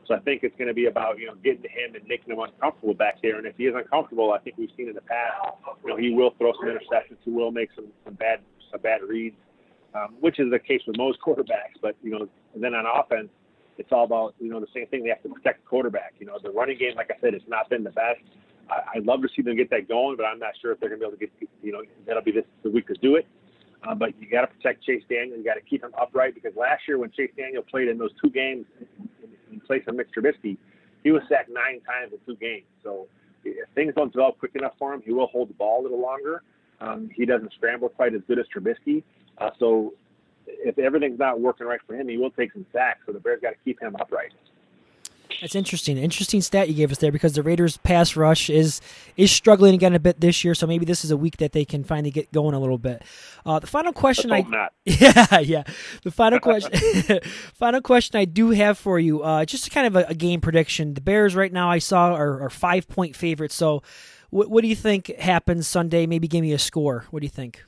So 0.07 0.15
I 0.15 0.21
think 0.21 0.43
it's 0.43 0.57
going 0.57 0.69
to 0.69 0.75
be 0.75 0.87
about 0.87 1.19
you 1.19 1.27
know 1.27 1.35
getting 1.45 1.63
to 1.63 1.69
him 1.69 1.95
and 1.95 2.03
making 2.09 2.33
him 2.33 2.41
uncomfortable 2.41 2.95
back 2.95 3.23
there. 3.23 3.39
And 3.39 3.47
if 3.47 3.57
he 3.57 3.65
is 3.65 3.75
uncomfortable, 3.77 4.33
I 4.33 4.39
think 4.39 4.59
we've 4.59 4.73
seen 4.77 4.89
in 4.89 4.95
the 4.95 5.03
past, 5.03 5.55
you 5.85 5.91
know, 5.91 5.97
he 5.97 6.11
will 6.11 6.35
throw 6.39 6.53
some 6.59 6.67
interceptions. 6.67 7.19
He 7.25 7.31
will 7.31 7.53
make 7.53 7.71
some 7.75 7.87
some 8.05 8.15
bad 8.15 8.41
some 8.71 8.81
bad 8.81 9.03
reads, 9.03 9.37
um, 9.95 10.17
which 10.21 10.41
is 10.41 10.51
the 10.51 10.59
case 10.59 10.83
with 10.87 10.97
most 10.97 11.19
quarterbacks. 11.21 11.79
But 11.81 11.95
you 12.03 12.11
know, 12.11 12.29
and 12.55 12.63
then 12.63 12.75
on 12.75 12.85
offense, 12.87 13.29
it's 13.79 13.91
all 13.93 14.05
about 14.05 14.35
you 14.39 14.51
know 14.51 14.61
the 14.61 14.67
same 14.75 14.87
thing. 14.87 15.03
They 15.03 15.11
have 15.11 15.23
to 15.23 15.29
protect 15.29 15.65
the 15.65 15.69
quarterback. 15.69 16.15
You 16.19 16.27
know, 16.27 16.39
the 16.43 16.51
running 16.51 16.79
game, 16.79 16.95
like 16.97 17.11
I 17.11 17.21
said, 17.21 17.35
it's 17.35 17.49
not 17.49 17.69
been 17.71 17.85
the 17.85 17.91
best. 17.91 18.21
I, 18.71 18.97
I'd 18.97 19.07
love 19.07 19.23
to 19.23 19.29
see 19.35 19.43
them 19.43 19.57
get 19.57 19.71
that 19.71 19.89
going, 19.89 20.17
but 20.17 20.25
I'm 20.25 20.39
not 20.39 20.53
sure 20.61 20.73
if 20.73 20.81
they're 20.81 20.89
going 20.89 21.01
to 21.01 21.07
be 21.07 21.15
able 21.15 21.19
to 21.19 21.27
get. 21.41 21.51
You 21.63 21.73
know, 21.73 21.83
that'll 22.07 22.23
be 22.23 22.33
this 22.33 22.45
the 22.63 22.71
week 22.71 22.87
to 22.89 22.95
do 22.95 23.17
it. 23.17 23.27
Uh, 23.87 23.95
but 23.95 24.11
you 24.21 24.29
got 24.29 24.43
to 24.43 24.47
protect 24.47 24.85
Chase 24.85 25.03
Daniel. 25.09 25.37
You 25.37 25.45
got 25.45 25.55
to 25.55 25.61
keep 25.61 25.83
him 25.83 25.93
upright 26.01 26.35
because 26.35 26.53
last 26.57 26.83
year 26.87 26.99
when 26.99 27.11
Chase 27.11 27.33
Daniel 27.37 27.63
played 27.63 27.89
in 27.89 27.99
those 27.99 28.13
two 28.23 28.31
games 28.31 28.65
in 29.51 29.61
place 29.61 29.83
of 29.89 29.97
Mitch 29.97 30.09
Trubisky, 30.17 30.57
he 31.03 31.11
was 31.11 31.23
sacked 31.29 31.51
nine 31.51 31.81
times 31.81 32.13
in 32.13 32.19
two 32.25 32.39
games. 32.39 32.67
So 32.85 33.09
if 33.45 33.69
things 33.75 33.93
don't 33.97 34.13
develop 34.13 34.39
quick 34.39 34.53
enough 34.55 34.75
for 34.79 34.95
him, 34.95 35.03
he 35.05 35.13
will 35.13 35.27
hold 35.27 35.49
the 35.51 35.55
ball 35.55 35.81
a 35.81 35.83
little 35.83 36.01
longer. 36.01 36.43
Um, 36.81 37.11
he 37.15 37.27
doesn't 37.27 37.53
scramble 37.55 37.89
quite 37.89 38.15
as 38.15 38.23
good 38.29 38.39
as 38.39 38.47
Trubisky. 38.55 39.03
Uh, 39.39 39.51
so 39.59 39.95
if 40.47 40.79
everything's 40.79 41.19
not 41.19 41.41
working 41.41 41.67
right 41.67 41.81
for 41.87 41.95
him, 41.95 42.09
he 42.09 42.17
will 42.17 42.31
take 42.31 42.53
some 42.53 42.67
sacks. 42.73 43.01
So 43.07 43.13
the 43.13 43.21
Bears 43.21 43.41
got 43.43 43.51
to 43.51 43.57
keep 43.65 43.81
him 43.81 43.97
upright. 44.01 44.33
That's 45.41 45.55
interesting. 45.55 45.99
Interesting 45.99 46.41
stat 46.41 46.69
you 46.69 46.75
gave 46.75 46.93
us 46.93 46.99
there 46.99 47.11
because 47.11 47.33
the 47.33 47.43
Raiders' 47.43 47.77
pass 47.79 48.17
rush 48.17 48.51
is 48.51 48.81
is 49.17 49.31
struggling 49.31 49.75
again 49.75 49.95
a 49.95 49.99
bit 49.99 50.21
this 50.21 50.45
year. 50.45 50.55
So 50.55 50.67
maybe 50.67 50.85
this 50.85 51.05
is 51.05 51.11
a 51.11 51.17
week 51.17 51.39
that 51.39 51.53
they 51.53 51.65
can 51.65 51.85
finally 51.85 52.11
get 52.11 52.33
going 52.33 52.55
a 52.55 52.61
little 52.61 52.79
bit. 52.79 53.03
Uh, 53.45 53.59
the 53.59 53.67
final 53.67 53.93
question 53.93 54.31
I 54.31 54.43
not. 54.43 54.73
yeah 54.85 55.41
yeah 55.41 55.63
the 56.03 56.11
final 56.11 56.39
question 56.39 56.71
final 57.55 57.81
question 57.81 58.19
I 58.19 58.25
do 58.25 58.51
have 58.51 58.79
for 58.79 58.99
you 58.99 59.23
uh, 59.23 59.45
just 59.45 59.71
kind 59.71 59.87
of 59.87 59.97
a, 59.97 60.11
a, 60.11 60.15
game 60.15 60.41
prediction. 60.41 60.95
The 60.95 61.01
Bears 61.01 61.35
right 61.35 61.53
now 61.53 61.71
I 61.71 61.79
saw 61.79 62.15
are, 62.15 62.43
are 62.43 62.51
five 62.51 62.87
point 62.89 63.17
favorites. 63.17 63.55
So 63.55 63.83
what, 64.31 64.49
what 64.49 64.63
do 64.63 64.69
you 64.69 64.77
think 64.77 65.09
happens 65.19 65.67
Sunday? 65.67 66.07
Maybe 66.07 66.29
give 66.29 66.43
me 66.43 66.53
a 66.53 66.59
score. 66.59 67.07
What 67.11 67.21
do 67.21 67.27
you 67.27 67.31
think? 67.31 67.65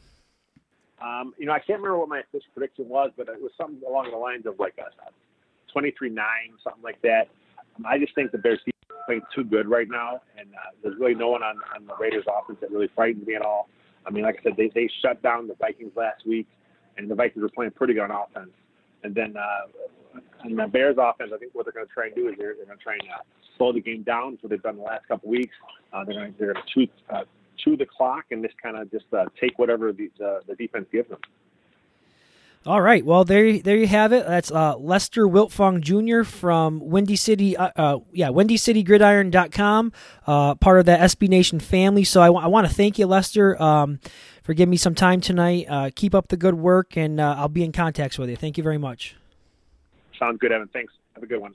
Um, 1.04 1.34
you 1.38 1.46
know, 1.46 1.52
I 1.52 1.58
can't 1.58 1.80
remember 1.80 1.98
what 1.98 2.08
my 2.08 2.20
official 2.20 2.48
prediction 2.54 2.88
was, 2.88 3.10
but 3.16 3.28
it 3.28 3.40
was 3.40 3.52
something 3.58 3.80
along 3.86 4.10
the 4.10 4.16
lines 4.16 4.46
of 4.46 4.58
like 4.58 4.74
a 4.78 4.88
23-9, 5.76 6.16
something 6.62 6.82
like 6.82 7.00
that. 7.02 7.28
Um, 7.76 7.84
I 7.86 7.98
just 7.98 8.14
think 8.14 8.32
the 8.32 8.38
Bears 8.38 8.60
team 8.64 8.72
playing 9.06 9.22
too 9.34 9.44
good 9.44 9.68
right 9.68 9.88
now, 9.88 10.22
and 10.38 10.48
uh, 10.54 10.70
there's 10.82 10.98
really 10.98 11.14
no 11.14 11.28
one 11.28 11.42
on, 11.42 11.56
on 11.76 11.86
the 11.86 11.94
Raiders 12.00 12.24
offense 12.26 12.58
that 12.62 12.70
really 12.70 12.88
frightens 12.94 13.26
me 13.26 13.34
at 13.34 13.42
all. 13.42 13.68
I 14.06 14.10
mean, 14.10 14.24
like 14.24 14.38
I 14.40 14.44
said, 14.44 14.56
they, 14.56 14.70
they 14.74 14.88
shut 15.02 15.22
down 15.22 15.46
the 15.46 15.54
Vikings 15.54 15.92
last 15.94 16.26
week, 16.26 16.46
and 16.96 17.10
the 17.10 17.14
Vikings 17.14 17.42
were 17.42 17.50
playing 17.50 17.72
pretty 17.72 17.94
good 17.94 18.02
on 18.02 18.10
offense. 18.10 18.50
And 19.02 19.14
then 19.14 19.34
uh, 19.36 20.20
and 20.42 20.58
the 20.58 20.66
Bears 20.66 20.96
offense, 20.98 21.32
I 21.34 21.38
think 21.38 21.54
what 21.54 21.66
they're 21.66 21.72
going 21.72 21.86
to 21.86 21.92
try 21.92 22.06
and 22.06 22.14
do 22.14 22.28
is 22.28 22.34
they're, 22.38 22.54
they're 22.54 22.66
going 22.66 22.78
to 22.78 22.84
try 22.84 22.94
and 22.94 23.02
uh, 23.02 23.22
slow 23.56 23.72
the 23.72 23.80
game 23.80 24.02
down. 24.02 24.38
So 24.40 24.48
they've 24.48 24.62
done 24.62 24.76
the 24.76 24.82
last 24.82 25.06
couple 25.08 25.28
weeks. 25.30 25.54
Uh, 25.92 26.04
they're 26.04 26.14
going 26.14 26.32
to 26.32 26.38
they're 26.38 26.52
going 26.52 26.64
to 26.64 26.72
chew, 26.72 26.92
uh, 27.10 27.24
chew 27.64 27.76
the 27.76 27.86
clock 27.86 28.26
and 28.30 28.42
just 28.42 28.60
kind 28.60 28.76
of 28.76 28.90
just 28.90 29.06
uh, 29.12 29.24
take 29.40 29.58
whatever 29.58 29.92
the, 29.92 30.10
the, 30.18 30.40
the 30.46 30.54
defense 30.54 30.86
gives 30.92 31.08
them. 31.08 31.18
All 32.66 32.80
right. 32.80 33.04
Well, 33.04 33.24
there, 33.24 33.58
there 33.58 33.76
you 33.76 33.86
have 33.86 34.14
it. 34.14 34.26
That's 34.26 34.50
uh, 34.50 34.76
Lester 34.78 35.26
Wiltfong 35.26 35.82
Jr. 35.82 36.24
from 36.26 36.80
Windy 36.80 37.16
City, 37.16 37.58
uh, 37.58 37.70
uh, 37.76 37.98
yeah, 38.10 38.28
WindyCityGridiron.com, 38.28 39.92
uh, 40.26 40.54
part 40.54 40.78
of 40.78 40.86
the 40.86 40.92
SB 40.92 41.28
Nation 41.28 41.60
family. 41.60 42.04
So 42.04 42.22
I, 42.22 42.26
w- 42.28 42.42
I 42.42 42.48
want 42.48 42.66
to 42.66 42.72
thank 42.72 42.98
you, 42.98 43.06
Lester, 43.06 43.60
um, 43.62 44.00
for 44.42 44.54
giving 44.54 44.70
me 44.70 44.78
some 44.78 44.94
time 44.94 45.20
tonight. 45.20 45.66
Uh, 45.68 45.90
keep 45.94 46.14
up 46.14 46.28
the 46.28 46.38
good 46.38 46.54
work, 46.54 46.96
and 46.96 47.20
uh, 47.20 47.34
I'll 47.36 47.48
be 47.50 47.64
in 47.64 47.72
contact 47.72 48.18
with 48.18 48.30
you. 48.30 48.36
Thank 48.36 48.56
you 48.56 48.64
very 48.64 48.78
much. 48.78 49.14
Sounds 50.18 50.38
good, 50.38 50.50
Evan. 50.50 50.68
Thanks. 50.68 50.94
Have 51.16 51.22
a 51.22 51.26
good 51.26 51.40
one. 51.40 51.54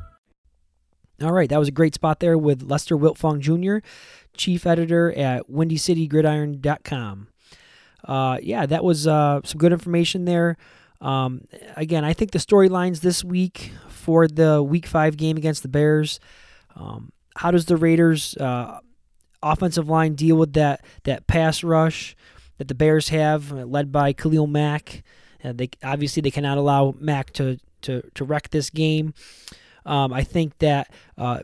All 1.21 1.31
right, 1.31 1.49
that 1.49 1.59
was 1.59 1.67
a 1.67 1.71
great 1.71 1.95
spot 1.95 2.19
there 2.19 2.37
with 2.37 2.63
Lester 2.63 2.97
Wiltfong 2.97 3.39
Jr., 3.39 3.85
chief 4.33 4.65
editor 4.65 5.11
at 5.11 5.49
WindyCityGridiron.com. 5.49 7.27
Uh, 8.03 8.37
yeah, 8.41 8.65
that 8.65 8.83
was 8.83 9.07
uh, 9.07 9.41
some 9.43 9.59
good 9.59 9.71
information 9.71 10.25
there. 10.25 10.57
Um, 10.99 11.45
again, 11.75 12.03
I 12.03 12.13
think 12.13 12.31
the 12.31 12.39
storylines 12.39 13.01
this 13.01 13.23
week 13.23 13.71
for 13.89 14.27
the 14.27 14.63
Week 14.63 14.85
Five 14.85 15.17
game 15.17 15.37
against 15.37 15.61
the 15.61 15.69
Bears. 15.69 16.19
Um, 16.75 17.11
how 17.35 17.51
does 17.51 17.65
the 17.65 17.77
Raiders' 17.77 18.35
uh, 18.37 18.79
offensive 19.43 19.89
line 19.89 20.15
deal 20.15 20.37
with 20.37 20.53
that 20.53 20.83
that 21.03 21.27
pass 21.27 21.63
rush 21.63 22.15
that 22.57 22.67
the 22.67 22.75
Bears 22.75 23.09
have, 23.09 23.51
uh, 23.51 23.65
led 23.65 23.91
by 23.91 24.13
Khalil 24.13 24.47
Mack? 24.47 25.03
they 25.43 25.69
obviously 25.83 26.21
they 26.21 26.31
cannot 26.31 26.57
allow 26.57 26.93
Mack 26.99 27.33
to 27.33 27.57
to 27.81 28.01
to 28.13 28.23
wreck 28.23 28.49
this 28.49 28.69
game. 28.69 29.13
Um, 29.85 30.13
I 30.13 30.23
think 30.23 30.57
that 30.59 30.91
uh, 31.17 31.41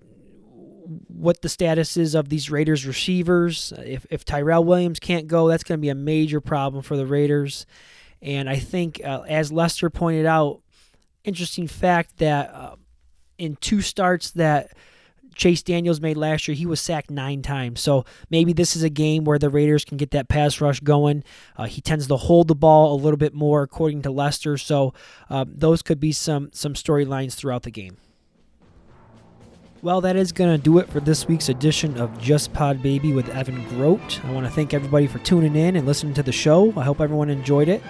what 1.07 1.41
the 1.41 1.49
status 1.49 1.97
is 1.97 2.15
of 2.15 2.29
these 2.29 2.49
Raiders 2.49 2.85
receivers. 2.85 3.73
If 3.77 4.05
if 4.09 4.25
Tyrell 4.25 4.63
Williams 4.63 4.99
can't 4.99 5.27
go, 5.27 5.47
that's 5.47 5.63
going 5.63 5.79
to 5.79 5.81
be 5.81 5.89
a 5.89 5.95
major 5.95 6.41
problem 6.41 6.81
for 6.81 6.95
the 6.95 7.05
Raiders. 7.05 7.65
And 8.21 8.49
I 8.49 8.57
think, 8.57 9.01
uh, 9.03 9.21
as 9.27 9.51
Lester 9.51 9.89
pointed 9.89 10.25
out, 10.25 10.61
interesting 11.23 11.67
fact 11.67 12.17
that 12.17 12.53
uh, 12.53 12.75
in 13.37 13.55
two 13.57 13.81
starts 13.81 14.31
that 14.31 14.71
Chase 15.35 15.61
Daniels 15.61 16.01
made 16.01 16.17
last 16.17 16.47
year, 16.47 16.55
he 16.55 16.65
was 16.65 16.81
sacked 16.81 17.11
nine 17.11 17.43
times. 17.43 17.79
So 17.79 18.05
maybe 18.31 18.53
this 18.53 18.75
is 18.75 18.81
a 18.81 18.89
game 18.89 19.23
where 19.23 19.37
the 19.37 19.51
Raiders 19.51 19.85
can 19.85 19.97
get 19.97 20.11
that 20.11 20.29
pass 20.29 20.59
rush 20.59 20.79
going. 20.79 21.23
Uh, 21.55 21.65
he 21.65 21.79
tends 21.79 22.07
to 22.07 22.17
hold 22.17 22.47
the 22.47 22.55
ball 22.55 22.95
a 22.95 22.97
little 23.01 23.17
bit 23.17 23.35
more, 23.35 23.61
according 23.61 24.01
to 24.01 24.09
Lester. 24.11 24.57
So 24.57 24.95
uh, 25.29 25.45
those 25.47 25.83
could 25.83 25.99
be 25.99 26.11
some 26.11 26.49
some 26.53 26.73
storylines 26.73 27.33
throughout 27.35 27.63
the 27.63 27.71
game. 27.71 27.97
Well, 29.83 30.01
that 30.01 30.15
is 30.15 30.31
going 30.31 30.57
to 30.57 30.61
do 30.61 30.79
it 30.79 30.89
for 30.89 30.99
this 30.99 31.27
week's 31.27 31.49
edition 31.49 31.99
of 31.99 32.19
Just 32.19 32.51
Pod 32.51 32.81
Baby 32.81 33.13
with 33.13 33.29
Evan 33.29 33.63
Grote. 33.69 34.25
I 34.25 34.31
want 34.31 34.47
to 34.47 34.51
thank 34.51 34.73
everybody 34.73 35.05
for 35.05 35.19
tuning 35.19 35.55
in 35.55 35.75
and 35.75 35.85
listening 35.85 36.15
to 36.15 36.23
the 36.23 36.31
show. 36.31 36.73
I 36.75 36.83
hope 36.83 36.99
everyone 36.99 37.29
enjoyed 37.29 37.69
it. 37.69 37.83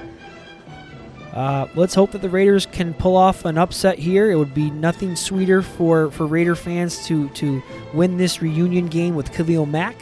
Uh, 1.32 1.66
let's 1.76 1.96
hope 1.96 2.12
that 2.12 2.22
the 2.22 2.30
Raiders 2.30 2.66
can 2.66 2.94
pull 2.94 3.16
off 3.16 3.46
an 3.46 3.58
upset 3.58 3.98
here. 3.98 4.32
It 4.32 4.36
would 4.36 4.54
be 4.54 4.70
nothing 4.70 5.16
sweeter 5.16 5.62
for, 5.62 6.12
for 6.12 6.26
Raider 6.26 6.56
fans 6.56 7.06
to, 7.06 7.30
to 7.30 7.64
win 7.94 8.18
this 8.18 8.42
reunion 8.42 8.88
game 8.88 9.16
with 9.16 9.32
Khalil 9.32 9.66
Mack. 9.66 9.96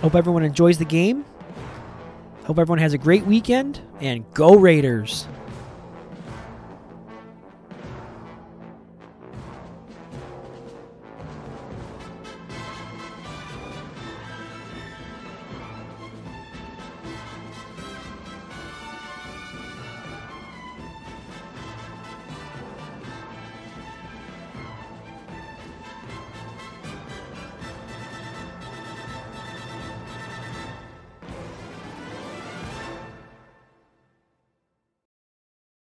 Hope 0.00 0.14
everyone 0.14 0.42
enjoys 0.42 0.78
the 0.78 0.86
game. 0.86 1.26
Hope 2.44 2.58
everyone 2.58 2.78
has 2.78 2.94
a 2.94 2.98
great 2.98 3.26
weekend, 3.26 3.80
and 4.00 4.24
go 4.32 4.54
Raiders! 4.56 5.26